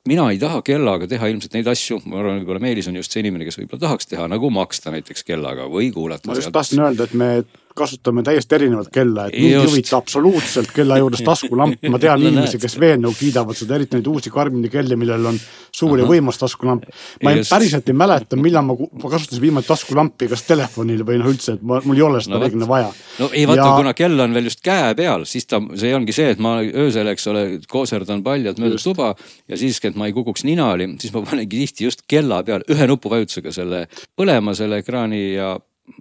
[0.08, 3.22] mina ei taha kellaga teha ilmselt neid asju, ma arvan, võib-olla Meelis on just see
[3.24, 6.30] inimene, kes võib-olla tahaks teha nagu maksta näiteks kellaga või kuulata.
[6.30, 7.30] ma just tahtsin öelda, et me
[7.80, 12.60] kasutame täiesti erinevat kella, et mind ei huvita absoluutselt kella juures taskulamp, ma tean inimesi,
[12.60, 15.40] kes veel nagu kiidavad seda, eriti neid uusi Karmini kelli, millel on
[15.74, 16.86] suur ja võimas taskulamp.
[17.24, 21.30] ma ei, päriselt ei mäleta, millal ma, ma kasutasin viimati taskulampi, kas telefonil või noh,
[21.32, 22.90] üldse, et ma, mul ei ole seda no, reeglina vaja.
[23.20, 26.16] no ei vaata ja..., kuna kell on veel just käe peal, siis ta, see ongi
[26.16, 29.12] see, et ma öösel, eks ole, kooserdan paljalt mööda tuba
[29.48, 32.90] ja siis, et ma ei kukuks ninali, siis ma panengi tihti just kella peal ühe
[32.90, 33.86] nupuvajutusega selle
[34.18, 35.54] põlema selle ekraani ja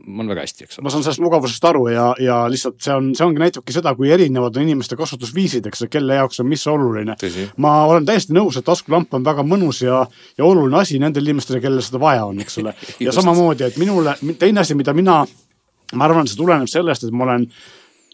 [0.07, 0.83] on väga hästi, eks ole.
[0.85, 4.11] ma saan sellest mugavusest aru ja, ja lihtsalt see on, see ongi, näitabki seda, kui
[4.13, 7.15] erinevad on inimeste kasutusviisid, eks, kelle jaoks on mis oluline.
[7.57, 10.03] ma olen täiesti nõus, et taskulamp on väga mõnus ja,
[10.37, 12.75] ja oluline asi nendele inimestele, kellel seda vaja on, eks ole.
[13.05, 15.21] ja samamoodi, et minule, teine asi, mida mina,
[15.93, 17.49] ma arvan, see tuleneb sellest, et ma olen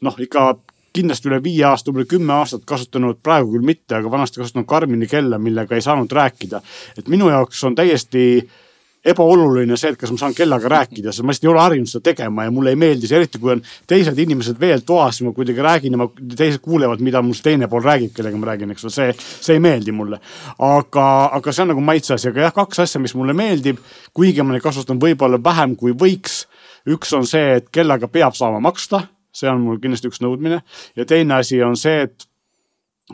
[0.06, 0.54] noh, ikka
[0.96, 5.10] kindlasti üle viie aasta, võib-olla kümme aastat kasutanud, praegu küll mitte, aga vanasti kasutanud Karmini
[5.12, 6.62] kella, millega ei saanud rääkida.
[6.98, 8.62] et minu jaoks on täiesti äh,
[9.06, 12.06] ebaoluline see, et kas ma saan kellaga rääkida, sest ma lihtsalt ei ole harjunud seda
[12.10, 15.66] tegema ja mulle ei meeldi see, eriti kui on teised inimesed veel toas, ma kuidagi
[15.66, 18.88] räägin ja ma, teised kuulevad, mida mul see teine pool räägib, kellega ma räägin, eks
[18.88, 19.16] ole, see,
[19.46, 20.20] see ei meeldi mulle.
[20.66, 23.82] aga, aga see on nagu maitse asi, aga jah, kaks asja, mis mulle meeldib,
[24.16, 26.46] kuigi ma neid kasutan võib-olla vähem kui võiks.
[26.90, 30.62] üks on see, et kellaga peab saama maksta, see on mul kindlasti üks nõudmine
[30.96, 32.30] ja teine asi on see, et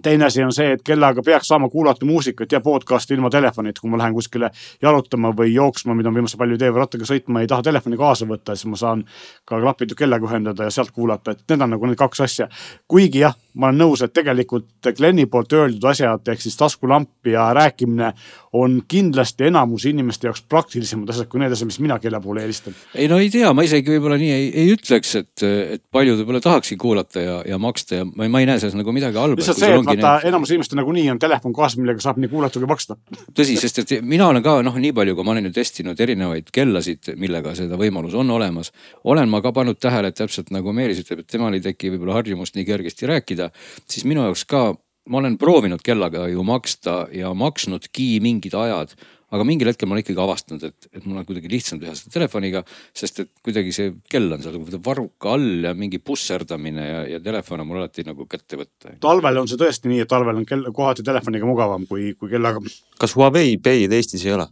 [0.03, 3.89] teine asi on see, et kellaga peaks saama kuulata muusikat ja podcast'i ilma telefonita, kui
[3.91, 4.51] ma lähen kuskile
[4.81, 7.99] jalutama või jooksma, mida ma viimasel palju ei tee või rattaga sõitma, ei taha telefoni
[7.99, 9.03] kaasa võtta, siis ma saan
[9.45, 12.47] ka klapid kellaga ühendada ja sealt kuulata, et need on nagu need kaks asja.
[12.87, 17.51] kuigi jah, ma olen nõus, et tegelikult Glenni poolt öeldud asjad ehk siis taskulamp ja
[17.53, 18.13] rääkimine
[18.53, 22.75] on kindlasti enamus inimeste jaoks praktilisemad asjad kui need asjad, mis mina kella poole eelistan.
[22.95, 25.43] ei no ei tea, ma isegi võib-olla nii ei, ei ütleks, et,
[25.77, 28.91] et paljud võib-olla tahakski kuulata ja, ja maksta ja ma, ma ei näe selles nagu
[28.95, 29.39] midagi halba.
[29.39, 30.27] lihtsalt see, et vaata need...
[30.33, 32.99] enamus inimestel nagunii on telefon kaasas, millega saab nii kuulata kui maksta.
[33.39, 36.51] tõsi, sest et mina olen ka noh, nii palju, kui ma olen ju testinud erinevaid
[36.51, 38.75] kellasid, millega seda võimalus on olemas.
[39.07, 42.19] olen ma ka pannud tähele, et täpselt nagu Meelis ütleb, et temal ei teki võib-olla
[42.19, 43.51] harjumust nii kergesti rääkida,
[43.87, 44.73] siis minu jaoks ka
[45.09, 48.93] ma olen proovinud kellaga ju maksta ja maksnudki mingid ajad,
[49.31, 52.13] aga mingil hetkel ma olen ikkagi avastanud, et, et mul on kuidagi lihtsam teha seda
[52.17, 52.61] telefoniga,
[52.97, 57.21] sest et kuidagi see kell on seal nagu varruka all ja mingi pusserdamine ja, ja
[57.23, 58.95] telefon on mul alati nagu kätte võtta.
[59.01, 62.63] talvel on see tõesti nii, et talvel on kell kohati telefoniga mugavam kui, kui kellaga.
[63.01, 64.49] kas Huawei Pay'd Eestis ei ole?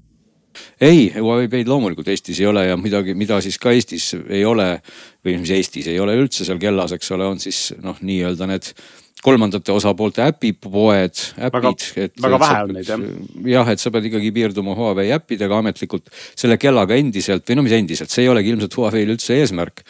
[0.82, 4.72] ei, Huawei Pay'd loomulikult Eestis ei ole ja midagi, mida siis ka Eestis ei ole
[5.26, 8.72] või mis Eestis ei ole üldse seal kellas, eks ole, on siis noh, nii-öelda need
[9.24, 11.86] kolmandate osapoolte äpipoed, äpid.
[12.24, 13.04] väga vähe on neid jah.
[13.56, 17.76] jah, et sa pead ikkagi piirduma Huawei äppidega ametlikult selle kellaga endiselt või no mis
[17.76, 19.84] endiselt, see ei olegi ilmselt Huawei'l üldse eesmärk.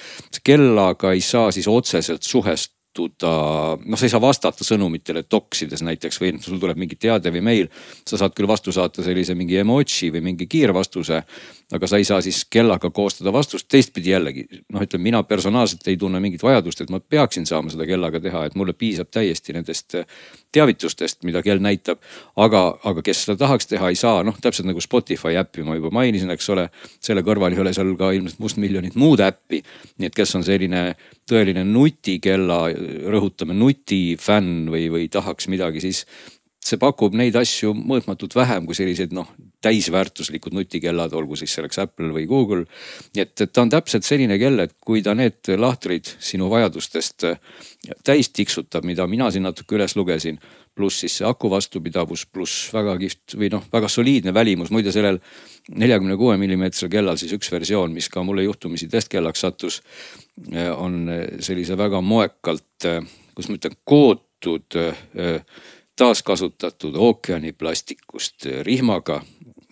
[0.44, 6.19] kellaga ei saa siis otseselt suhest kohtuda, noh, sa ei saa vastata sõnumitele doksides näiteks
[6.21, 7.67] või sul tuleb mingi teade või meil.
[8.06, 11.23] sa saad küll vastu saata sellise mingi emoji või mingi kiirvastuse,
[11.71, 13.67] aga sa ei saa siis kellaga koostada vastust.
[13.67, 17.86] teistpidi jällegi noh, ütleme mina personaalselt ei tunne mingit vajadust, et ma peaksin saama seda
[17.86, 19.95] kellaga teha, et mulle piisab täiesti nendest
[20.52, 21.99] teavitustest, mida kell näitab.
[22.36, 25.89] aga, aga kes seda tahaks teha, ei saa, noh täpselt nagu Spotify äppi ma juba
[25.91, 26.69] mainisin, eks ole.
[26.99, 29.63] selle kõrval ei ole seal ka ilmselt mustmiljonit muud äppi.
[29.97, 30.95] nii et kes on selline
[31.30, 32.65] tõeline nutikella,
[33.13, 36.04] rõhutame nutifänn või, või tahaks midagi, siis
[36.60, 39.30] see pakub neid asju mõõtmatult vähem kui sellised noh,
[39.63, 42.65] täisväärtuslikud nutikellad, olgu siis selleks Apple või Google.
[43.15, 47.30] nii et, et ta on täpselt selline kell, et kui ta need lahtrid sinu vajadustest
[48.04, 50.39] täis tiksutab, mida mina siin natuke üles lugesin.
[50.80, 55.20] Pluss siis see aku vastupidavus, pluss väga kihvt või noh, väga soliidne välimus, muide sellel
[55.76, 59.82] neljakümne kuue millimeetrisel kellal siis üks versioon, mis ka mulle juhtumisi testkellaks sattus.
[60.76, 61.10] on
[61.44, 62.88] sellise väga moekalt,
[63.36, 64.80] kuidas ma ütlen, kootud
[66.00, 69.22] taaskasutatud ookeaniplastikust rihmaga.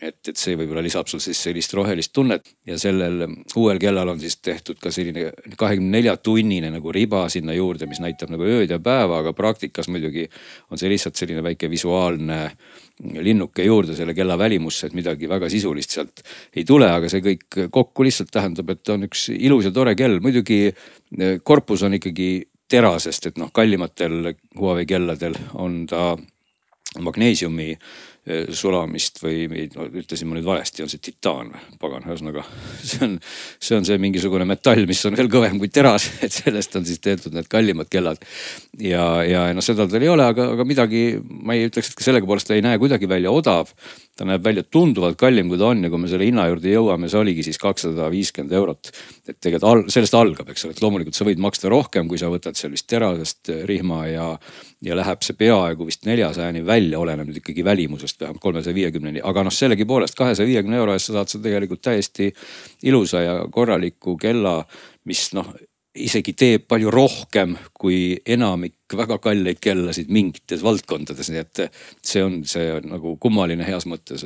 [0.01, 2.51] Et, et see võib-olla lisab sul siis sellist rohelist tunnet.
[2.67, 3.23] Ja sellel
[3.57, 8.01] uuel kellal on siis tehtud ka selline kahekümne nelja tunnine nagu riba sinna juurde, mis
[8.03, 10.27] näitab nagu ööd ja päeva, aga praktikas muidugi
[10.71, 12.41] on see lihtsalt selline väike visuaalne
[13.21, 16.23] linnuke juurde selle kella välimusse, et midagi väga sisulist sealt
[16.55, 20.17] ei tule, aga see kõik kokku lihtsalt tähendab, et on üks ilus ja tore kell,
[20.23, 20.71] muidugi
[21.45, 22.31] korpus on ikkagi
[22.67, 26.15] terasest, et noh, kallimatel Huawei kelladel on ta
[27.03, 27.79] magneesiumi eh,
[28.55, 32.43] sulamist või, või no, ütlesin ma nüüd valesti, on see titaan või, pagan, ühesõnaga
[32.89, 33.13] see on,
[33.63, 36.99] see on see mingisugune metall, mis on veel kõvem kui teras, et sellest on siis
[37.03, 38.19] tehtud need kallimad kellad.
[38.81, 42.07] ja, ja noh, seda tal ei ole, aga, aga midagi ma ei ütleks, et ka
[42.07, 43.71] sellega poolest ta ei näe kuidagi välja odav
[44.17, 47.09] ta näeb välja tunduvalt kallim, kui ta on ja kui me selle hinna juurde jõuame,
[47.11, 48.89] see oligi siis kakssada viiskümmend eurot.
[49.27, 52.31] et tegelikult al, sellest algab, eks ole, et loomulikult sa võid maksta rohkem, kui sa
[52.33, 54.27] võtad seal vist terasest rihma ja,
[54.85, 59.45] ja läheb see peaaegu vist neljasajani välja, oleneb nüüd ikkagi välimusest vähemalt kolmesaja viiekümneni, aga
[59.47, 62.29] noh, sellegipoolest kahesaja viiekümne euro eest sa saad sa tegelikult täiesti
[62.85, 64.59] ilusa ja korraliku kella,
[65.09, 65.49] mis noh
[65.97, 71.63] isegi teeb palju rohkem kui enamik väga kalleid kellasid mingites valdkondades, nii et
[72.05, 74.25] see on see nagu kummaline heas mõttes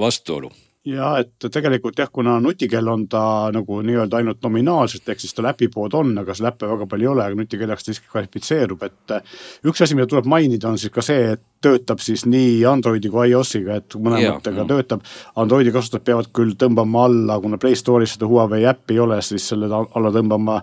[0.00, 0.48] vastuolu
[0.88, 5.50] ja et tegelikult jah, kuna nutikell on ta nagu nii-öelda ainult nominaalselt, ehk siis tal
[5.50, 9.14] äpipood on, aga seal äppe väga palju ei ole, aga nutikellaks ta siiski kvalifitseerub, et
[9.16, 9.34] äh,
[9.68, 13.28] üks asi, mida tuleb mainida, on siis ka see, et töötab siis nii Androidi kui
[13.28, 15.04] iOS-iga, et mõlematega töötab.
[15.40, 19.50] Androidi kasutajad peavad küll tõmbama alla, kuna Play Store'is seda Huawei äppi ei ole, siis
[19.52, 20.62] selle alla tõmbama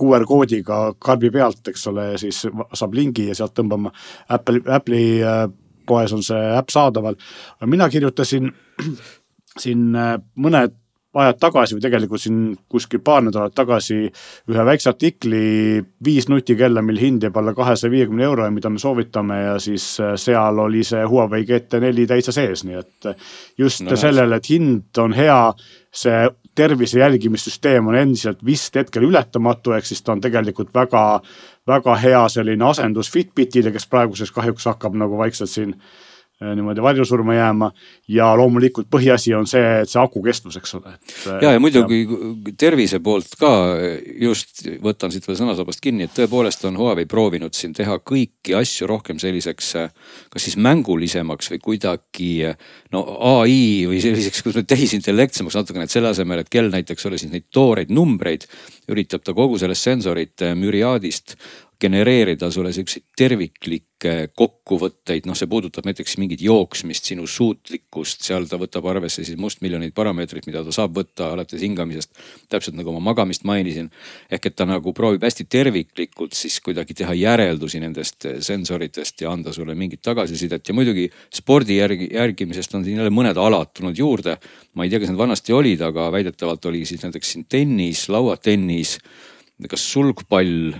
[0.00, 3.90] QR koodiga karbi pealt, eks ole, siis saab lingi ja sealt tõmbama.
[4.30, 5.48] Apple, Apple'i äh,
[5.90, 7.18] poes on see äpp saadaval.
[7.66, 8.52] mina kirjutasin
[9.62, 10.76] siin äh, mõned
[11.18, 15.40] ajad tagasi või tegelikult siin kuskil paar nädalat tagasi ühe väikse artikli
[16.04, 19.86] viis nutikella, mil hind jääb alla kahesaja viiekümne euro ja mida me soovitame ja siis
[20.00, 24.50] äh, seal oli see Huawei GT4 täitsa sees, nii et äh, just no, sellele, et
[24.52, 25.40] hind on hea,
[25.90, 26.20] see
[26.54, 31.04] tervise jälgimissüsteem on endiselt vist hetkel ületamatu, ehk siis ta on tegelikult väga,
[31.66, 35.74] väga hea selline asendus Fitbitile, kes praeguseks kahjuks hakkab nagu vaikselt siin
[36.40, 37.68] niimoodi varjusurma jääma
[38.08, 40.94] ja loomulikult põhiasi on see, et see aku kestvus, eks ole.
[41.42, 42.54] ja, ja muidugi ja...
[42.60, 43.50] tervise poolt ka
[44.20, 48.88] just võtan siit veel sõnasabast kinni, et tõepoolest on Huawei proovinud siin teha kõiki asju
[48.88, 49.70] rohkem selliseks,
[50.32, 52.32] kas siis mängulisemaks või kuidagi
[52.94, 53.04] no
[53.36, 57.32] ai või selliseks, kuidas öelda, tehisintellektsemaks natukene, et selle asemel, et kell näiteks ole siis
[57.34, 58.48] neid tooreid numbreid,
[58.90, 61.36] üritab ta kogu sellest sensorite müriaadist
[61.80, 68.58] genereerida sulle siukseid terviklikke kokkuvõtteid, noh, see puudutab näiteks mingit jooksmist, sinu suutlikkust, seal ta
[68.60, 72.12] võtab arvesse siis mustmiljoneid parameetreid, mida ta saab võtta alates hingamisest.
[72.48, 73.90] täpselt nagu ma magamist mainisin.
[74.30, 79.52] ehk et ta nagu proovib hästi terviklikult siis kuidagi teha järeldusi nendest sensoritest ja anda
[79.52, 84.38] sulle mingit tagasisidet ja muidugi spordi järgi, järgimisest on siin jälle mõned alad tulnud juurde.
[84.74, 88.98] ma ei tea, kas need vanasti olid, aga väidetavalt oli siis näiteks siin tennis, lauatennis,
[89.68, 90.72] kas sulgpall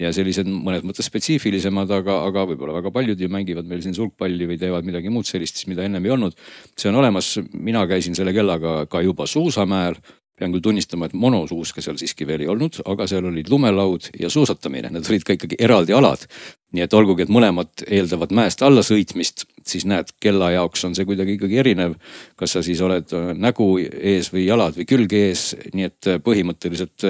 [0.00, 4.48] ja sellised mõnes mõttes spetsiifilisemad, aga, aga võib-olla väga paljud ju mängivad meil siin sulgpalli
[4.50, 6.36] või teevad midagi muud sellist, mida ennem ei olnud.
[6.76, 10.00] see on olemas, mina käisin selle kellaga ka juba suusamäel
[10.34, 14.30] pean küll tunnistama, et monosuuske seal siiski veel ei olnud, aga seal olid lumelaud ja
[14.32, 16.26] suusatamine, need olid ka ikkagi eraldi alad.
[16.74, 21.06] nii et olgugi, et mõlemad eeldavad mäest alla sõitmist, siis näed, kella jaoks on see
[21.06, 21.94] kuidagi ikkagi erinev.
[22.36, 27.06] kas sa siis oled nägu ees või jalad või külg ees, nii et põhimõtteliselt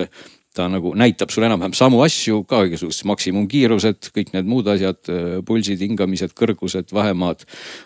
[0.55, 5.01] ta nagu näitab sulle enam-vähem samu asju ka, igasugused maksimumkiirused, kõik need muud asjad,
[5.47, 7.45] pulsid, hingamised, kõrgused, vahemaad.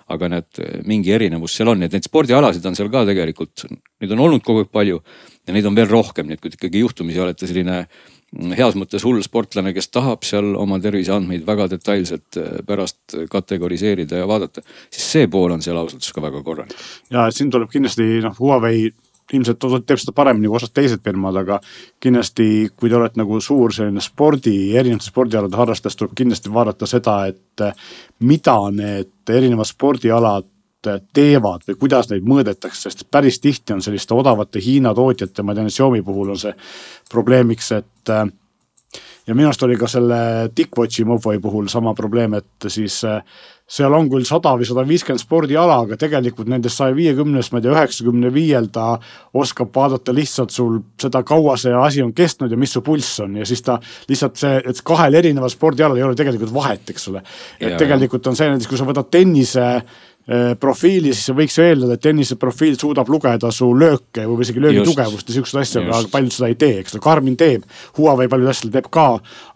[0.08, 3.66] aga näed, mingi erinevus seal on, et neid spordialasid on seal ka tegelikult,
[4.00, 5.00] neid on olnud kogu aeg palju
[5.48, 7.82] ja neid on veel rohkem, nii et kui te ikkagi juhtumisi olete selline
[8.58, 12.36] heas mõttes hull sportlane, kes tahab seal oma terviseandmeid väga detailselt
[12.68, 16.76] pärast kategoriseerida ja vaadata, siis see pool on seal ausalt öeldes ka väga korralik.
[17.10, 18.90] ja siin tuleb kindlasti noh, Huawei
[19.32, 21.58] ilmselt teeb seda paremini kui osad teised firmad, aga
[22.00, 26.88] kindlasti, kui te olete nagu suur selline spordi, erinevate spordialade harrastaja, siis tuleb kindlasti vaadata
[26.88, 27.64] seda, et
[28.24, 30.48] mida need erinevad spordialad
[31.12, 35.70] teevad või kuidas neid mõõdetakse, sest päris tihti on selliste odavate Hiina tootjate, ma tean,
[35.72, 36.54] Xiaomi puhul on see
[37.10, 38.14] probleemiks, et
[39.28, 40.18] ja minu arust oli ka selle
[40.54, 43.02] TicWatchi Movoi puhul sama probleem, et siis
[43.68, 47.66] seal on küll sada või sada viiskümmend spordiala, aga tegelikult nendest saja viiekümnest, ma ei
[47.66, 48.94] tea, üheksakümne viiel ta
[49.36, 53.36] oskab vaadata lihtsalt sul seda, kaua see asi on kestnud ja mis su pulss on
[53.42, 53.76] ja siis ta
[54.08, 57.24] lihtsalt see, et kahel erineval spordialal ei ole tegelikult vahet, eks ole.
[57.60, 59.82] et ja, tegelikult on see näiteks, kui sa võtad tennise Äh,
[60.60, 65.30] profiili, siis võiks eeldada, et tennise profiil suudab lugeda su lööke või isegi löögi tugevust
[65.30, 67.64] ja siukseid asju, aga paljud seda ei tee, eks ole, Karmin teeb.
[67.96, 69.06] Huawei paljud asju teeb ka,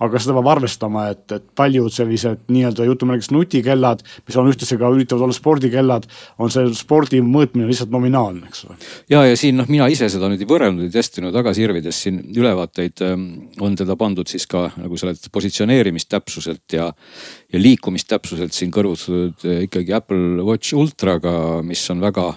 [0.02, 4.92] aga seda peab arvestama, et, et paljud sellised nii-öelda jutumärgis nutikellad, mis on ühtlasi ka
[4.94, 6.08] üritavad olla spordikellad,
[6.40, 8.78] on see spordi mõõtmine lihtsalt nominaalne, eks ole.
[9.12, 13.04] ja, ja siin noh, mina ise seda nüüd võrrelnud ja testinud taga sirvides siin ülevaateid
[13.04, 13.28] ähm,
[13.60, 16.88] on teda pandud siis ka nagu sellelt positsioneerimistäpsuselt ja
[17.52, 21.32] ja liikumistäpsuselt siin kõrvutatud eh, ikkagi Apple Watch Ultraga,
[21.66, 22.28] mis on väga,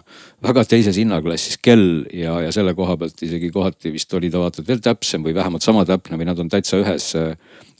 [0.43, 4.65] väga teises hinnaklassis kell ja, ja selle koha pealt isegi kohati vist oli ta vaata
[4.65, 7.11] veel täpsem või vähemalt sama täpne või nad on täitsa ühes,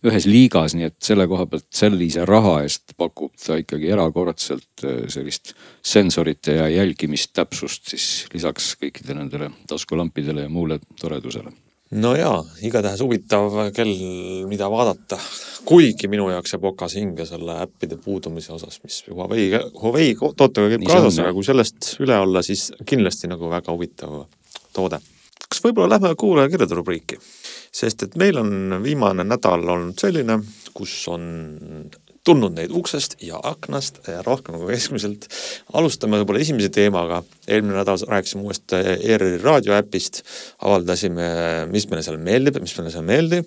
[0.06, 5.06] ühes liigas, nii et selle koha pealt sellise raha eest pakub ta ikkagi erakordselt eh,
[5.12, 13.02] sellist sensorite ja jälgimistäpsust siis lisaks kõikidele nendele taskulampidele ja muule toredusele no jaa, igatahes
[13.06, 13.94] huvitav kell,
[14.50, 15.20] mida vaadata.
[15.66, 19.48] kuigi minu jaoks jääb okas hinge selle äppide puudumise osas, mis Huawei,
[19.82, 24.26] Huawei tootega käib kaasas, aga kui sellest üle olla, siis kindlasti nagu väga huvitav
[24.74, 25.00] toode.
[25.46, 27.20] kas võib-olla lähme kuulajakirjade rubriiki?
[27.76, 30.40] sest et meil on viimane nädal olnud selline,
[30.74, 31.26] kus on
[32.26, 35.28] tulnud neid uksest ja aknast rohkem kui keskmiselt.
[35.74, 40.24] alustame võib-olla esimese teemaga, eelmine nädal rääkisime uuest ERR-i raadioäpist,
[40.66, 41.28] avaldasime,
[41.72, 43.44] mis meile seal meeldib ja mis meile seal ei meeldi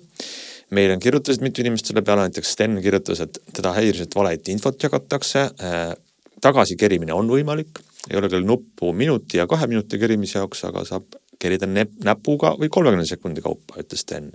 [0.75, 4.83] meile kirjutasid mitu inimest selle peale, näiteks Sten kirjutas, et teda häiris, et valet infot
[4.83, 5.95] jagatakse äh,.
[6.41, 11.17] tagasikerimine on võimalik, ei ole küll nuppu minuti ja kahe minuti kerimise jaoks, aga saab
[11.39, 14.31] kerida näpuga või kolmekümne sekundi kaupa, ütles Sten.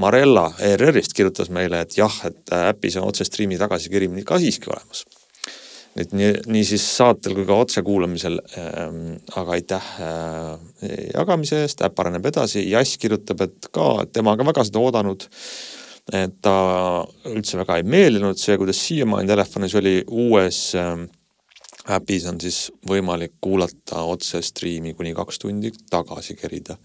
[0.00, 5.04] Marella ERR-ist kirjutas meile, et jah, et äpis on otsestriimi tagasikerimine ka siiski olemas.
[5.98, 9.18] et nii, nii siis saatel kui ka otsekuulamisel ähm,.
[9.36, 14.50] aga aitäh äh, jagamise eest, äpp areneb edasi, Jass kirjutab, et ka tema on ka
[14.52, 15.26] väga seda oodanud
[16.16, 16.54] et ta
[17.28, 20.94] üldse väga ei meeldinud see, kuidas siiamaani telefonis oli, uues äh,
[21.96, 26.76] äpis on siis võimalik kuulata otsestriimi kuni kaks tundi tagasi kerida.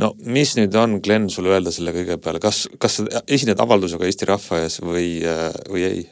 [0.00, 4.08] No mis nüüd on, Glen, sul öelda selle kõige peale, kas, kas sa esined avaldusega
[4.08, 5.06] Eesti rahva ees või,
[5.68, 6.02] või ei?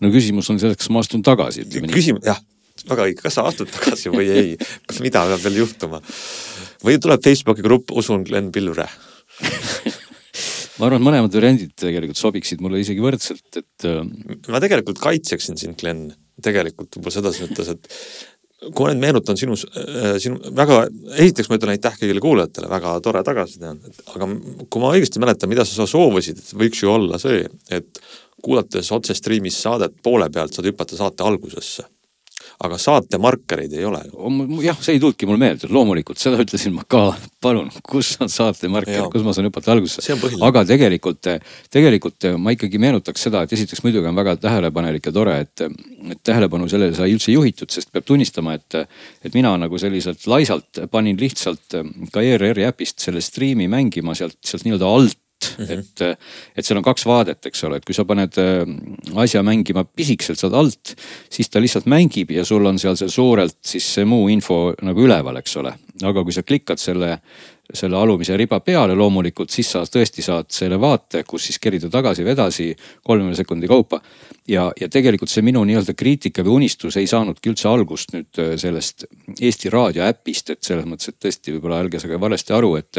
[0.00, 1.96] no küsimus on selles, kas ma astun tagasi, ütleme nii.
[1.96, 2.40] küsimus, jah,
[2.88, 4.54] väga õige, kas sa astud tagasi või ei,
[5.02, 6.02] mida peab veel juhtuma?
[6.84, 8.88] või tuleb Facebooki grupp Usun Glen Pillure
[10.80, 13.86] ma arvan, et mõlemad variandid tegelikult sobiksid mulle isegi võrdselt, et.
[13.88, 14.02] Äh,
[14.48, 16.08] ma tegelikult kaitseksin sind, Glen
[16.40, 17.90] tegelikult võib-olla selles mõttes, et
[18.60, 20.82] kui ma nüüd meenutan sinu, äh, sinu väga,
[21.16, 23.78] esiteks ma ütlen aitäh kõigile kuulajatele, väga tore tagasiside on,
[24.14, 24.28] aga
[24.68, 28.02] kui ma õigesti mäletan, mida sa soovisid, et võiks ju olla see, et
[28.44, 31.86] kuulates otsestriimis saadet poole pealt saad hüpata saate algusesse
[32.60, 34.00] aga saate markereid ei ole.
[34.64, 38.68] jah, see ei tulnudki mul meelde, loomulikult seda ütlesin ma ka, palun, kus on saate
[38.72, 40.16] marker, kus ma saan hüpata algusesse.
[40.44, 41.30] aga tegelikult,
[41.72, 45.64] tegelikult ma ikkagi meenutaks seda, et esiteks muidugi on väga tähelepanelik ja tore, et,
[46.12, 48.82] et tähelepanu sellele sai üldse juhitud, sest peab tunnistama, et,
[49.24, 51.80] et mina nagu selliselt laisalt panin lihtsalt
[52.12, 55.19] ka ERR-i äpist selle striimi mängima sealt, sealt nii-öelda alt
[55.58, 55.78] mm, -hmm.
[55.78, 56.18] et,
[56.56, 58.64] et seal on kaks vaadet, eks ole, et kui sa paned äh,
[59.22, 60.94] asja mängima pisikselt sealt alt,
[61.30, 65.06] siis ta lihtsalt mängib ja sul on seal see suurelt siis see muu info nagu
[65.06, 65.74] üleval, eks ole.
[66.02, 67.18] aga kui sa klikad selle
[67.74, 72.24] selle alumise riba peale loomulikult, siis sa tõesti saad selle vaate, kus siis kerida tagasi
[72.26, 72.66] või edasi
[73.06, 74.00] kolmekümne sekundi kaupa.
[74.48, 78.56] ja, ja tegelikult see minu nii-öelda kriitika või unistus ei saanudki üldse algust nüüd äh,
[78.58, 79.06] sellest
[79.40, 82.98] Eesti Raadio äpist, et selles mõttes, et tõesti võib-olla ärge saage valesti aru, et.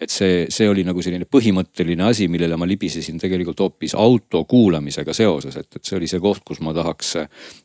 [0.00, 5.14] et see, see oli nagu selline põhimõtteline asi, millele ma libisesin tegelikult hoopis auto kuulamisega
[5.16, 7.16] seoses, et, et see oli see koht, kus ma tahaks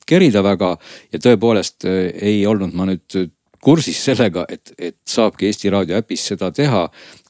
[0.07, 0.75] kerida väga
[1.13, 6.27] ja tõepoolest äh, ei olnud ma nüüd kursis sellega, et, et saabki Eesti Raadio äpis
[6.31, 6.87] seda teha.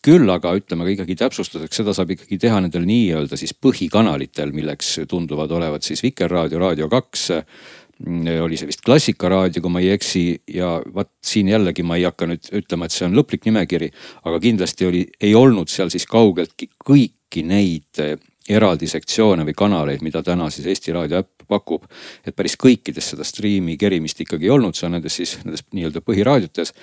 [0.07, 5.01] küll aga ütleme ka ikkagi täpsustuseks, seda saab ikkagi teha nendel nii-öelda siis põhikanalitel, milleks
[5.09, 10.23] tunduvad olevat siis Vikerraadio, Raadio kaks mm, oli see vist Klassikaraadio, kui ma ei eksi
[10.53, 13.91] ja vaat siin jällegi ma ei hakka nüüd ütlema, et see on lõplik nimekiri,
[14.23, 18.05] aga kindlasti oli, ei olnud seal siis kaugeltki kõiki neid
[18.49, 21.83] eraldi sektsioone või kanaleid, mida täna siis Eesti Raadio äpp pakub.
[22.25, 26.01] et päris kõikides seda striimi kerimist ikkagi ei olnud, see on nendes siis nendes nii-öelda
[26.01, 26.73] põhiraadiotes.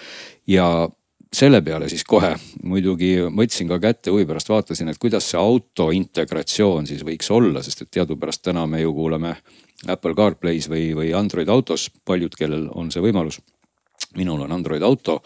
[0.46, 0.88] ja
[1.34, 5.90] selle peale siis kohe muidugi võtsin ka kätte huvi pärast, vaatasin, et kuidas see auto
[5.90, 9.36] integratsioon siis võiks olla, sest et teadupärast täna me ju kuulame
[9.88, 13.40] Apple CarPlay's või, või Android autos, paljud, kellel on see võimalus
[14.18, 15.20] minul on Android auto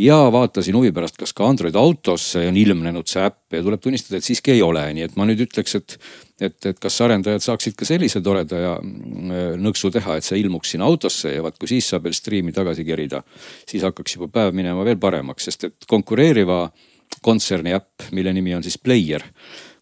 [0.00, 4.18] ja vaatasin huvi pärast, kas ka Android autosse on ilmnenud see äpp ja tuleb tunnistada,
[4.20, 5.96] et siiski ei ole, nii et ma nüüd ütleks, et.
[6.40, 10.72] et, et kas arendajad saaksid ka sellise toreda ja mm, nõksu teha, et see ilmuks
[10.72, 13.22] sinna autosse ja vaat kui siis saab veel striimi tagasi kerida.
[13.68, 16.62] siis hakkaks juba päev minema veel paremaks, sest et konkureeriva
[17.20, 19.26] kontserni äpp, mille nimi on siis Player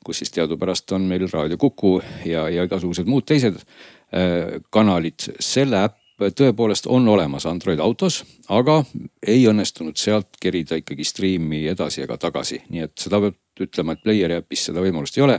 [0.05, 5.29] kus siis teadupärast on meil Raadio Kuku ja, ja igasugused muud teised äh, kanalid.
[5.41, 8.81] selle äpp tõepoolest on olemas Android autos, aga
[9.27, 14.03] ei õnnestunud sealt kerida ikkagi striimi edasi ega tagasi, nii et seda peab ütlema, et
[14.03, 15.39] Playeri äpis seda võimalust ei ole.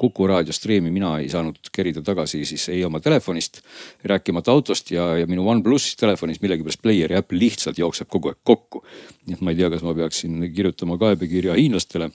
[0.00, 3.60] Kuku raadio striimi mina ei saanud kerida tagasi siis ei oma telefonist,
[4.08, 8.84] rääkimata autost ja, ja minu OnePlus telefonis millegipärast Playeri äpp lihtsalt jookseb kogu aeg kokku.
[9.26, 12.10] nii et ma ei tea, kas ma peaksin kirjutama kaebekirja hiinlastele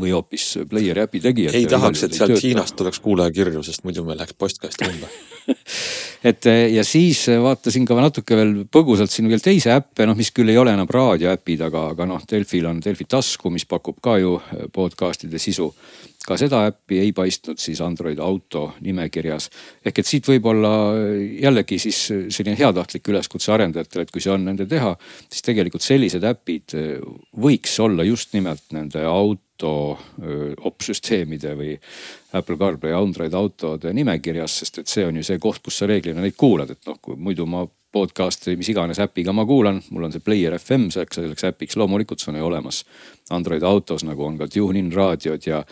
[0.00, 1.62] või hoopis Playeri äpi tegijatele.
[1.62, 5.10] ei tahaks, et sealt Hiinast tuleks kuulajakirju, sest muidu meil läheks postkast umbe
[6.24, 10.32] et eh, ja siis vaatasin ka natuke veel põgusalt siin veel teisi äppe, noh, mis
[10.34, 14.16] küll ei ole enam raadioäpid, aga, aga noh, Delfil on Delfi tasku, mis pakub ka
[14.22, 15.70] ju eh, podcast'ide sisu.
[16.24, 19.50] ka seda äppi ei paistnud siis Android auto nimekirjas.
[19.84, 24.44] ehk et siit võib-olla eh, jällegi siis selline heatahtlik üleskutse arendajatele, et kui see on
[24.44, 24.96] nende teha,
[25.28, 26.78] siis tegelikult sellised äpid
[27.36, 29.98] võiks olla just nimelt nende auto auto
[30.68, 31.74] opsüsteemide või
[32.34, 36.22] Apple CarPlay Android autode nimekirjas, sest et see on ju see koht, kus sa reeglina
[36.22, 40.14] neid kuulad, et noh, kui muidu ma podcast'i, mis iganes äpiga ma kuulan, mul on
[40.14, 42.82] see Player FM selleks, selleks äpiks, loomulikult see on ju olemas.
[43.30, 45.62] Android autos nagu on ka TuneIn raadiod ja,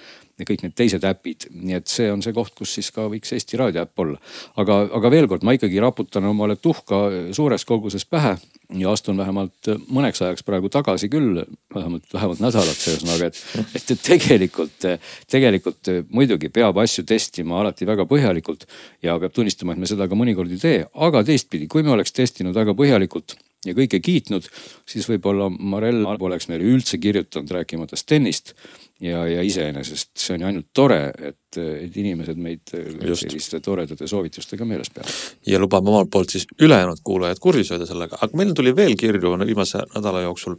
[0.43, 1.49] ja kõik need teised äpid.
[1.55, 4.19] nii et see on see koht, kus siis ka võiks Eesti Raadio äpp olla.
[4.61, 7.05] aga, aga veel kord, ma ikkagi raputan omale tuhka
[7.37, 8.37] suures koguses pähe
[8.79, 11.43] ja astun vähemalt mõneks ajaks praegu tagasi küll,
[11.75, 14.89] vähemalt, vähemalt nädalaks ühesõnaga, et, et, tegelikult,
[15.31, 18.67] tegelikult muidugi peab asju testima alati väga põhjalikult
[19.05, 22.15] ja peab tunnistama, et me seda ka mõnikord ei tee, aga teistpidi, kui me oleks
[22.17, 23.37] testinud väga põhjalikult
[23.67, 24.47] ja kõike kiitnud,
[24.89, 28.57] siis võib-olla Marell poleks meile üldse kirjutanud, rääkimata Stenist.
[29.03, 31.01] Ja, ja iseenesest see on ju ainult tore,
[31.31, 33.25] et, et inimesed meid Just.
[33.25, 35.17] selliste toredate soovitustega meeles peavad.
[35.47, 39.35] ja lubame omalt poolt siis ülejäänud kuulajad kursis hoida sellega, aga meil tuli veel kirju
[39.45, 40.57] viimase nädala jooksul.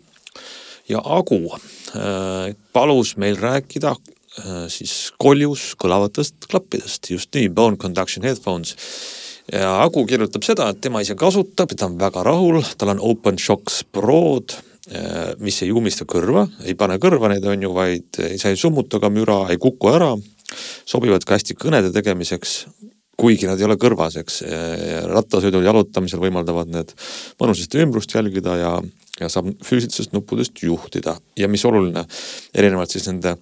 [0.89, 8.25] ja Agu äh, palus meil rääkida äh, siis koljus kõlavatest klappidest, just nii, bone conduction
[8.27, 8.75] headphones
[9.51, 13.83] ja Agu kirjutab seda, et tema ise kasutab, ta on väga rahul, tal on OpenShocks
[13.91, 14.55] Prod,
[15.39, 19.07] mis ei umista kõrva, ei pane kõrva neid on ju, vaid sa ei summuta ka
[19.13, 20.13] müra, ei kuku ära.
[20.85, 22.65] sobivad ka hästi kõnede tegemiseks,
[23.17, 24.41] kuigi nad ei ole kõrvas, eks.
[25.09, 26.91] rattasõidul, jalutamisel võimaldavad need
[27.39, 28.73] mõnusasti ümbrust jälgida ja,
[29.21, 32.05] ja saab füüsilistest nuppudest juhtida ja mis oluline,
[32.53, 33.37] erinevalt siis nende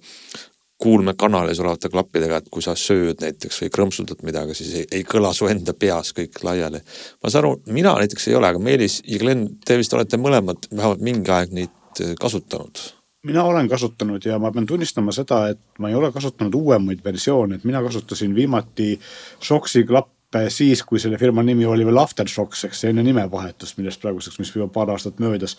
[0.82, 5.30] kuulmekanalis olevate klappidega, et kui sa sööd näiteks või krõmpsutad midagi, siis ei, ei kõla
[5.36, 6.82] su enda peas kõik laiali.
[7.22, 10.66] ma saan aru, mina näiteks ei ole, aga Meelis ja Glen, te vist olete mõlemad
[10.72, 12.82] vähemalt mingi aeg neid äh, kasutanud
[13.22, 17.54] mina olen kasutanud ja ma pean tunnistama seda, et ma ei ole kasutanud uuemaid versioone,
[17.54, 18.96] et mina kasutasin viimati
[19.42, 20.11] Shoxi klappe
[20.48, 24.68] siis, kui selle firma nimi oli veel Aftershocks, eks enne nimevahetust, millest praeguseks, mis juba
[24.72, 25.56] paar aastat möödas.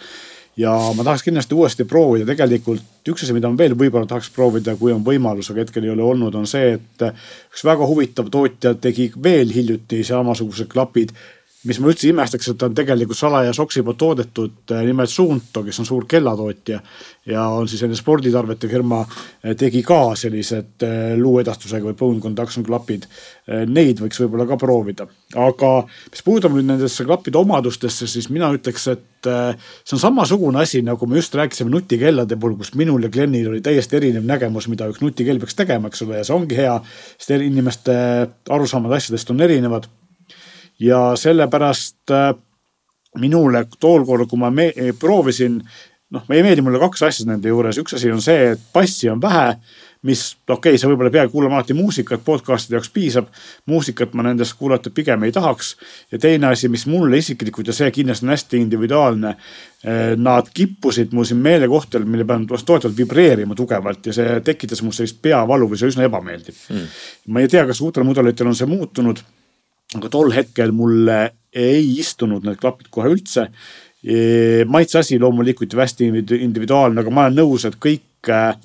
[0.57, 4.76] Ja ma tahaks kindlasti uuesti proovida, tegelikult üks asi, mida ma veel võib-olla tahaks proovida,
[4.78, 7.05] kui on võimalus, aga hetkel ei ole olnud, on see, et
[7.53, 11.15] üks väga huvitav tootja tegi veel hiljuti samasugused klapid
[11.68, 15.64] mis ma üldse imestaks, et ta on tegelikult salaja soksi poolt toodetud, äh, nimelt Suunto,
[15.64, 16.80] kes on suur kellatootja.
[17.26, 22.66] ja on siis selline sporditarvete firma, äh, tegi ka sellised äh, luuedastusega või bone conduction
[22.68, 23.07] klapid.
[23.47, 25.03] Neid võiks võib-olla ka proovida,
[25.36, 25.70] aga
[26.11, 31.07] mis puudutab nüüd nendesse klappide omadustesse, siis mina ütleks, et see on samasugune asi, nagu
[31.11, 35.03] me just rääkisime nutikellade puhul, kus minul ja Glenil oli täiesti erinev nägemus, mida üks
[35.03, 36.78] nutikell peaks tegema, eks ole, ja see ongi hea.
[37.18, 37.97] sest inimeste
[38.47, 39.91] arusaamad asjadest on erinevad
[40.80, 42.34] ja sellepärast äh,
[43.19, 44.51] minule tool kord, kui ma
[44.99, 45.59] proovisin,
[46.13, 49.21] noh, ei meeldi mulle kaks asja nende juures, üks asi on see, et bassi on
[49.21, 49.57] vähe
[50.03, 53.30] mis okei okay,, sa võib-olla ei pea kuulama alati muusikat, podcast'ide jaoks piisab.
[53.71, 55.76] muusikat ma nendest kuulata pigem ei tahaks.
[56.11, 59.36] ja teine asi, mis mulle isiklikult ja see kindlasti on hästi individuaalne.
[59.84, 64.80] Eh, nad kippusid mu siin meelekohtadel, mille peal nad toetavalt vibreerima tugevalt ja see tekitas
[64.84, 66.86] mul sellist peavalu või see üsna ebameeldiv mm..
[67.28, 69.19] ma ei tea, kas uutel mudelitel on see muutunud
[69.99, 71.21] aga tol hetkel mulle
[71.53, 73.47] ei istunud need klapid kohe üldse.
[74.03, 76.09] E, maitse asi loomulikult ju hästi
[76.41, 78.55] individuaalne, aga ma olen nõus, et kõik äh,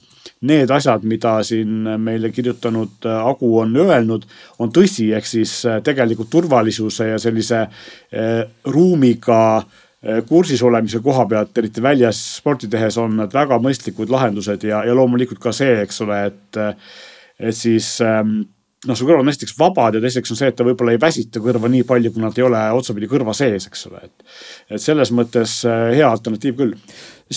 [0.49, 4.27] need asjad, mida siin meile kirjutanud äh, Agu on öelnud,
[4.59, 7.67] on tõsi, ehk siis äh, tegelikult turvalisuse ja sellise
[8.67, 9.41] ruumiga
[10.29, 14.95] kursis olemise koha pealt, eriti väljas sporti tehes on need väga mõistlikud lahendused ja, ja
[14.95, 16.61] loomulikult ka see, eks ole, et,
[17.51, 18.37] et siis ähm,
[18.87, 21.43] noh, su kõrvad on esiteks vabad ja teiseks on see, et ta võib-olla ei väsita
[21.43, 24.29] kõrva nii palju, kui nad ei ole otsapidi kõrva sees, eks ole, et.
[24.77, 26.77] et selles mõttes äh, hea alternatiiv küll.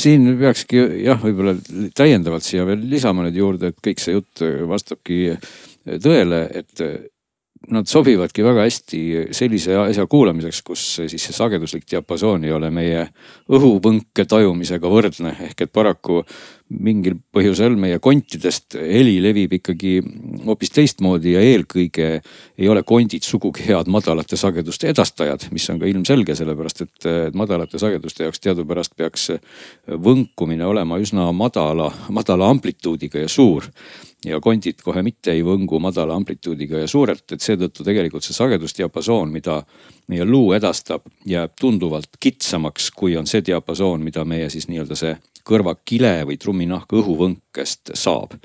[0.04, 1.56] siin peakski jah, võib-olla
[1.98, 5.24] täiendavalt siia veel lisama nüüd juurde, et kõik see jutt vastabki
[6.04, 6.86] tõele, et
[7.70, 9.02] nad sobivadki väga hästi
[9.38, 13.04] sellise asja kuulamiseks, kus siis see sageduslik diapasoon ei ole meie
[13.52, 15.36] õhupõnke tajumisega võrdne.
[15.48, 16.24] ehk et paraku
[16.72, 19.98] mingil põhjusel meie kontidest heli levib ikkagi
[20.46, 25.90] hoopis teistmoodi ja eelkõige ei ole kondid sugugi head madalate sageduste edastajad, mis on ka
[25.90, 29.32] ilmselge, sellepärast et madalate sageduste jaoks teadupärast peaks
[29.88, 33.68] võnkumine olema üsna madala, madala amplituudiga ja suur
[34.26, 39.32] ja kondid kohe mitte ei võngu madala amplituudiga ja suurelt, et seetõttu tegelikult see sagedusdiapasoon,
[39.34, 39.62] mida
[40.12, 45.16] meie luu edastab, jääb tunduvalt kitsamaks, kui on see diapasoon, mida meie siis nii-öelda see
[45.48, 48.38] kõrvakile või trumminahk õhuvõnkest saab.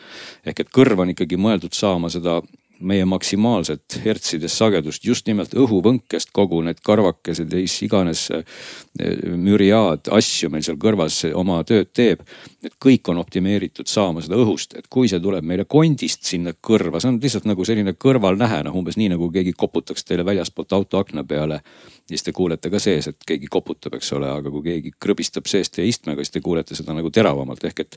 [0.47, 2.41] ehk et kõrv on ikkagi mõeldud saama seda
[2.81, 8.45] meie maksimaalset hertsides sagedust just nimelt õhuvõnkest, kogu need karvakesed ja mis iganes eh,
[9.37, 12.23] müriaad asju meil seal kõrvas oma tööd teeb.
[12.67, 17.01] et kõik on optimeeritud saama seda õhust, et kui see tuleb meile kondist sinna kõrva,
[17.01, 20.99] see on lihtsalt nagu selline kõrvalnähe, noh umbes nii nagu keegi koputaks teile väljaspoolt auto
[20.99, 21.63] akna peale
[22.09, 25.75] siis te kuulete ka sees, et keegi koputab, eks ole, aga kui keegi krõbistab seest
[25.77, 27.97] teie istmega, siis te kuulete seda nagu teravamalt ehk et.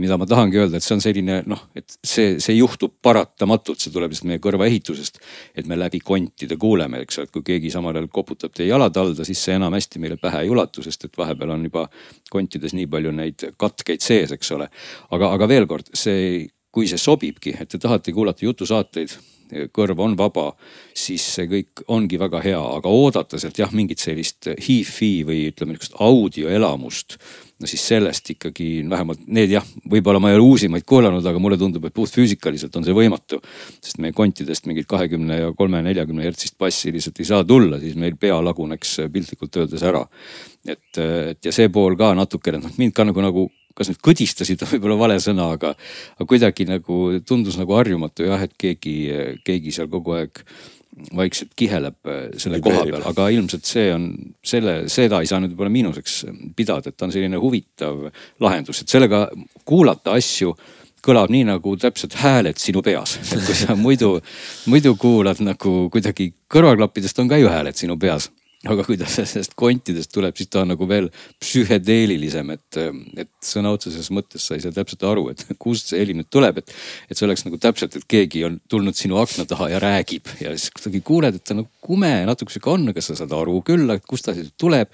[0.00, 3.92] mida ma tahangi öelda, et see on selline noh, et see, see juhtub paratamatult, see
[3.92, 5.20] tuleb lihtsalt meie kõrvaehitusest.
[5.54, 8.96] et me läbi kontide kuuleme, eks ole, et kui keegi samal ajal koputab teie jalad
[8.96, 11.88] alla, siis see enamasti meile pähe ei ulatu, sest et vahepeal on juba
[12.30, 14.70] kontides nii palju neid katkeid sees, eks ole.
[15.10, 19.18] aga, aga veel kord, see kui see sobibki, et te tahate kuulata jutusaateid
[19.74, 20.50] kõrv on vaba,
[20.96, 25.74] siis see kõik ongi väga hea, aga oodata sealt jah, mingit sellist hi-fi või ütleme
[25.74, 27.18] niisugust audioelamust.
[27.60, 31.58] no siis sellest ikkagi vähemalt need jah, võib-olla ma ei ole uusimaid kuulanud, aga mulle
[31.60, 33.40] tundub, et puhtfüüsikaliselt on see võimatu.
[33.80, 37.96] sest meie kontidest mingit kahekümne ja kolme, neljakümne hertsist bassi lihtsalt ei saa tulla, siis
[37.96, 40.06] meil pea laguneks piltlikult öeldes ära.
[40.66, 44.64] et, et ja see pool ka natukene, noh mind ka nagu, nagu kas nüüd kõdistasid
[44.64, 45.74] on võib-olla vale sõna, aga,
[46.18, 48.96] aga kuidagi nagu tundus nagu harjumatu jah, et keegi,
[49.46, 50.44] keegi seal kogu aeg
[51.16, 54.10] vaikselt kiheleb äh, selle koha peal, aga ilmselt see on
[54.44, 56.18] selle, seda ei saa nüüd võib-olla miinuseks
[56.58, 58.08] pidada, et ta on selline huvitav
[58.42, 59.28] lahendus, et sellega
[59.68, 60.54] kuulata asju
[61.04, 64.16] kõlab nii nagu täpselt hääled sinu peas, et kui sa muidu,
[64.70, 68.28] muidu kuulad nagu kuidagi kõrvaklappidest on ka ju hääled sinu peas
[68.68, 71.08] aga kui ta sellest kontidest tuleb, siis ta on nagu veel
[71.40, 72.80] psühhedeelilisem, et,
[73.22, 76.60] et sõna otseses mõttes sa ei saa täpselt aru, et kust see heli nüüd tuleb,
[76.60, 76.74] et.
[77.08, 80.52] et see oleks nagu täpselt, et keegi on tulnud sinu akna taha ja räägib ja
[80.56, 83.88] siis kuidagi kuuled, et ta nagu kume natuke sihuke on, aga sa saad aru küll,
[83.94, 84.92] et kust ta siis tuleb.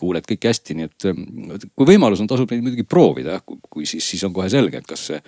[0.00, 4.24] Kuuled kõik hästi, nii et kui võimalus on, tasub neid muidugi proovida kui siis, siis
[4.26, 5.20] on kohe selge, et kas see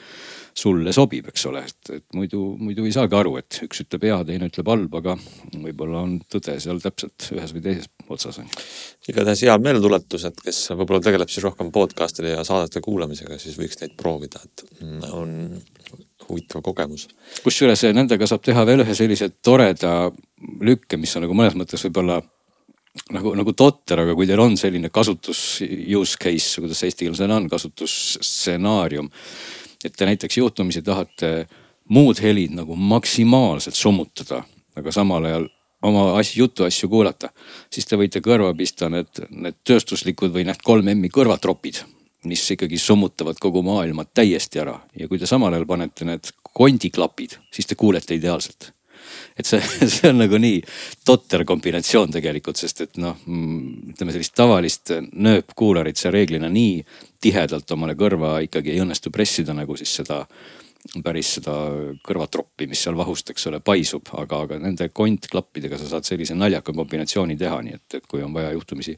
[0.57, 4.17] sulle sobib, eks ole, et, et muidu, muidu ei saagi aru, et üks ütleb hea,
[4.29, 5.17] teine ütleb halb, aga
[5.53, 8.63] võib-olla on tõde seal täpselt ühes või teises otsas on ju.
[9.13, 13.83] igatahes hea meeldetuletus, et kes võib-olla tegeleb siis rohkem podcast'ide ja saadete kuulamisega, siis võiks
[13.83, 14.65] neid proovida, et
[15.13, 15.37] on
[16.27, 17.09] huvitav kogemus.
[17.45, 20.09] kusjuures nendega saab teha veel ühe sellise toreda
[20.65, 22.23] lükke, mis on nagu mõnes mõttes võib-olla
[23.13, 27.49] nagu, nagu totter, aga kui teil on selline kasutus use case, kuidas eesti keeles on,
[27.53, 29.11] kasutusstsenaarium
[29.87, 31.47] et te näiteks juhtumisi tahate
[31.89, 34.43] muud helid nagu maksimaalselt summutada,
[34.77, 35.49] aga samal ajal
[35.87, 37.31] oma asju, jutuasju kuulata,
[37.71, 41.83] siis te võite kõrva pista need, need tööstuslikud või need kolm M-i kõrvatropid,
[42.27, 44.81] mis ikkagi summutavad kogu maailma täiesti ära.
[44.99, 48.73] Ja kui te samal ajal panete need kondiklapid, siis te kuulete ideaalselt
[49.37, 49.61] et see,
[49.95, 50.61] see on nagu nii
[51.07, 56.79] totter kombinatsioon tegelikult, sest et noh, mm, ütleme sellist tavalist nööpkuularit sa reeglina nii
[57.23, 60.25] tihedalt omale kõrva ikkagi ei õnnestu pressida, nagu siis seda
[61.03, 61.53] päris seda
[62.07, 66.75] kõrvatroppi, mis seal vahust, eks ole, paisub, aga, aga nende kontklappidega sa saad sellise naljaka
[66.77, 68.97] kombinatsiooni teha, nii et, et kui on vaja juhtumisi,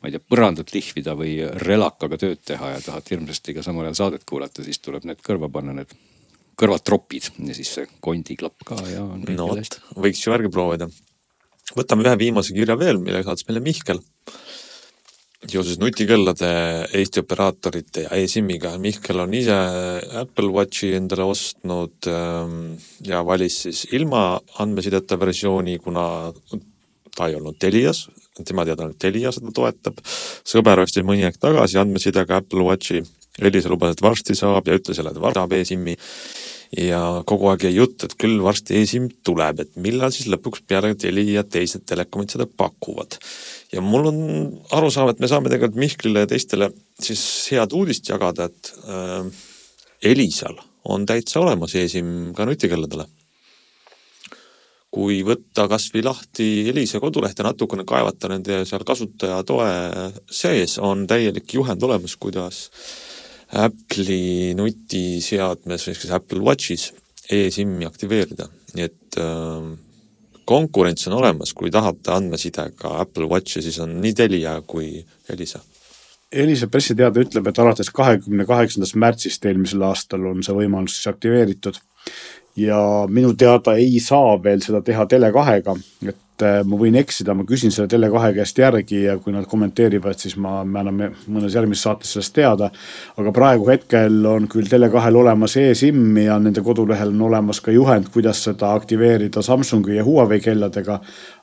[0.00, 4.00] ma ei tea, põrandat lihvida või relakaga tööd teha ja tahad hirmsasti ka samal ajal
[4.02, 5.94] saadet kuulata, siis tuleb need kõrva panna, need
[6.62, 9.04] kõrvatropid ja siis see kondiklapp ka ja.
[9.04, 10.88] no vot, võiks ju järgi proovida.
[11.76, 14.02] võtame ühe viimase kirja veel, mille saatis meile Mihkel.
[15.42, 16.50] seoses nutikellade
[16.94, 18.76] Eesti operaatorite ja e-SIM-iga.
[18.78, 19.56] Mihkel on ise
[20.20, 26.04] Apple Watchi endale ostnud ähm, ja valis siis ilma andmesideta versiooni, kuna
[27.16, 28.06] ta ei olnud Telias,
[28.44, 29.98] tema teada ainult Telia seda toetab.
[30.46, 33.02] sõber ostis mõni aeg tagasi andmesidega Apple Watchi
[33.40, 35.96] Elisa lubas, et varsti saab ja ütles jälle, et varsti saab e-SIM-i.
[36.72, 40.94] Ja kogu aeg jäi jutt, et küll varsti e-SIM tuleb, et millal siis lõpuks peale
[40.96, 43.18] Teli ja teised telekomid seda pakuvad.
[43.72, 44.20] ja mul on
[44.72, 46.70] arusaam, et me saame tegelikult Mihklile ja teistele
[47.00, 49.26] siis head uudist jagada, et äh,
[50.12, 53.06] Elisal on täitsa olemas e-SIM ka nutikelladele
[54.92, 59.70] kui võtta kasvõi lahti Elisa koduleht ja natukene kaevata nende seal kasutajatoe
[60.28, 62.66] sees, on täielik juhend olemas, kuidas
[63.52, 66.90] Apple'i nutiseadmes ehk siis Apple Watchis
[67.32, 69.66] e-SIM-i aktiveerida, nii et äh,
[70.48, 75.60] konkurents on olemas, kui tahate andmesidega Apple Watchi, siis on nii Telia kui Elisa.
[76.32, 81.76] Elisa pressiteade ütleb, et alates kahekümne kaheksandast märtsist eelmisel aastal on see võimalus siis aktiveeritud.
[82.56, 82.78] Ja
[83.08, 85.76] minu teada ei saa veel seda teha Tele2-ga,
[86.08, 89.46] et et äh, ma võin eksida, ma küsin selle Tele2 käest järgi ja kui nad
[89.48, 92.70] kommenteerivad, siis ma, me anname mõnes järgmises saates sellest teada.
[93.16, 98.10] aga praegu hetkel on küll Tele2-l olemas e-SIM ja nende kodulehel on olemas ka juhend,
[98.12, 101.00] kuidas seda aktiveerida Samsungi ja Huawei kelladega.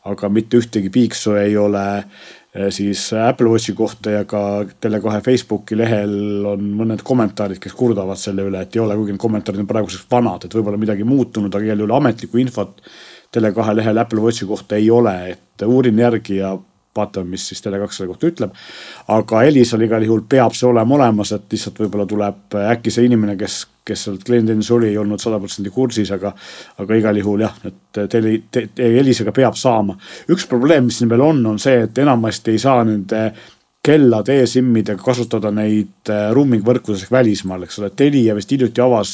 [0.09, 5.77] aga mitte ühtegi piiksu ei ole äh, siis Apple Watchi kohta ja ka Tele2 Facebooki
[5.77, 9.69] lehel on mõned kommentaarid, kes kurdavad selle üle, et ei ole, kuigi need kommentaarid on
[9.69, 12.83] praeguseks vanad, et võib-olla midagi muutunud, aga igal juhul ametlikku infot
[13.37, 16.57] Tele2 lehel Apple Watchi kohta ei ole, et uurin järgi ja
[16.95, 18.55] vaatame, mis siis Tele2 selle kohta ütleb.
[19.07, 23.35] aga Elisal igal juhul peab see olema olemas, et lihtsalt võib-olla tuleb äkki see inimene,
[23.37, 26.33] kes, kes sealt klienditeeninduses oli, ei olnud sada protsenti kursis, aga,
[26.81, 29.97] aga igal juhul jah, et tele te,, te, Elisaga peab saama.
[30.29, 33.23] üks probleem, mis siin veel on, on see, et enamasti ei saa nende
[33.85, 37.89] kellade e-SIM-idega kasutada neid äh, roaming võrkudes ehk välismaal, eks ole.
[37.95, 39.13] Telia vist hiljuti avas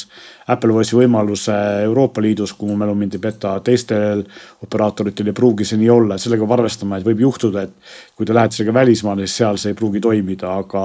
[0.50, 1.54] Apple Watchi võimaluse
[1.84, 4.24] Euroopa Liidus, kui mu mälu mind ei peta, teistel
[4.66, 8.26] operaatoritel ei pruugi see nii olla, et sellega peab arvestama, et võib juhtuda, et kui
[8.26, 10.84] te lähete sellega välismaale, siis seal see ei pruugi toimida, aga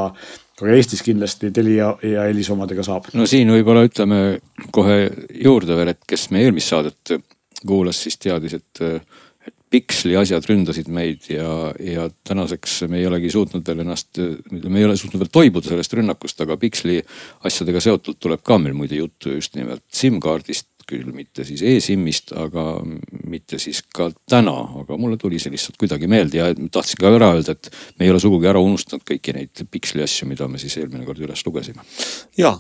[0.62, 3.10] aga Eestis kindlasti Telia ja Elisa omadega saab.
[3.18, 4.22] no siin võib-olla ütleme
[4.70, 5.00] kohe
[5.42, 7.18] juurde veel, et kes meie eelmist saadet
[7.66, 8.86] kuulas, siis teadis, et
[9.72, 14.20] Pixli asjad ründasid meid ja, ja tänaseks me ei olegi suutnud veel ennast,
[14.52, 16.98] me ei ole suutnud veel toibuda sellest rünnakust, aga Pixli
[17.48, 22.66] asjadega seotult tuleb ka meil muide juttu just nimelt SIM-kaardist küll mitte siis e-SIM-ist, aga
[23.32, 27.32] mitte siis ka täna, aga mulle tuli see lihtsalt kuidagi meelde ja tahtsin ka ära
[27.38, 30.76] öelda, et me ei ole sugugi ära unustanud kõiki neid Pixli asju, mida me siis
[30.82, 31.86] eelmine kord üles lugesime.
[32.40, 32.58] ja,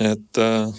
[0.00, 0.72] et äh,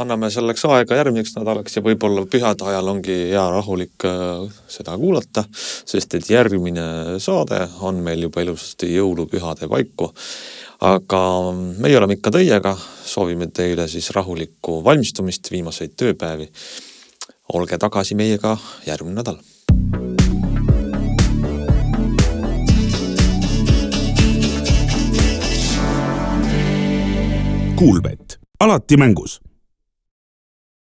[0.00, 5.44] anname selleks aega järgmiseks nädalaks ja võib-olla pühade ajal ongi hea rahulik äh, seda kuulata,
[5.52, 10.12] sest et järgmine saade on meil juba ilusasti jõulupühade paiku
[10.82, 11.20] aga
[11.78, 12.74] meie oleme ikka teiega,
[13.06, 16.50] soovime teile siis rahulikku valmistumist, viimaseid tööpäevi.
[17.52, 19.38] olge tagasi meiega järgmine nädal.
[27.76, 29.41] Kuulmet, alati mängus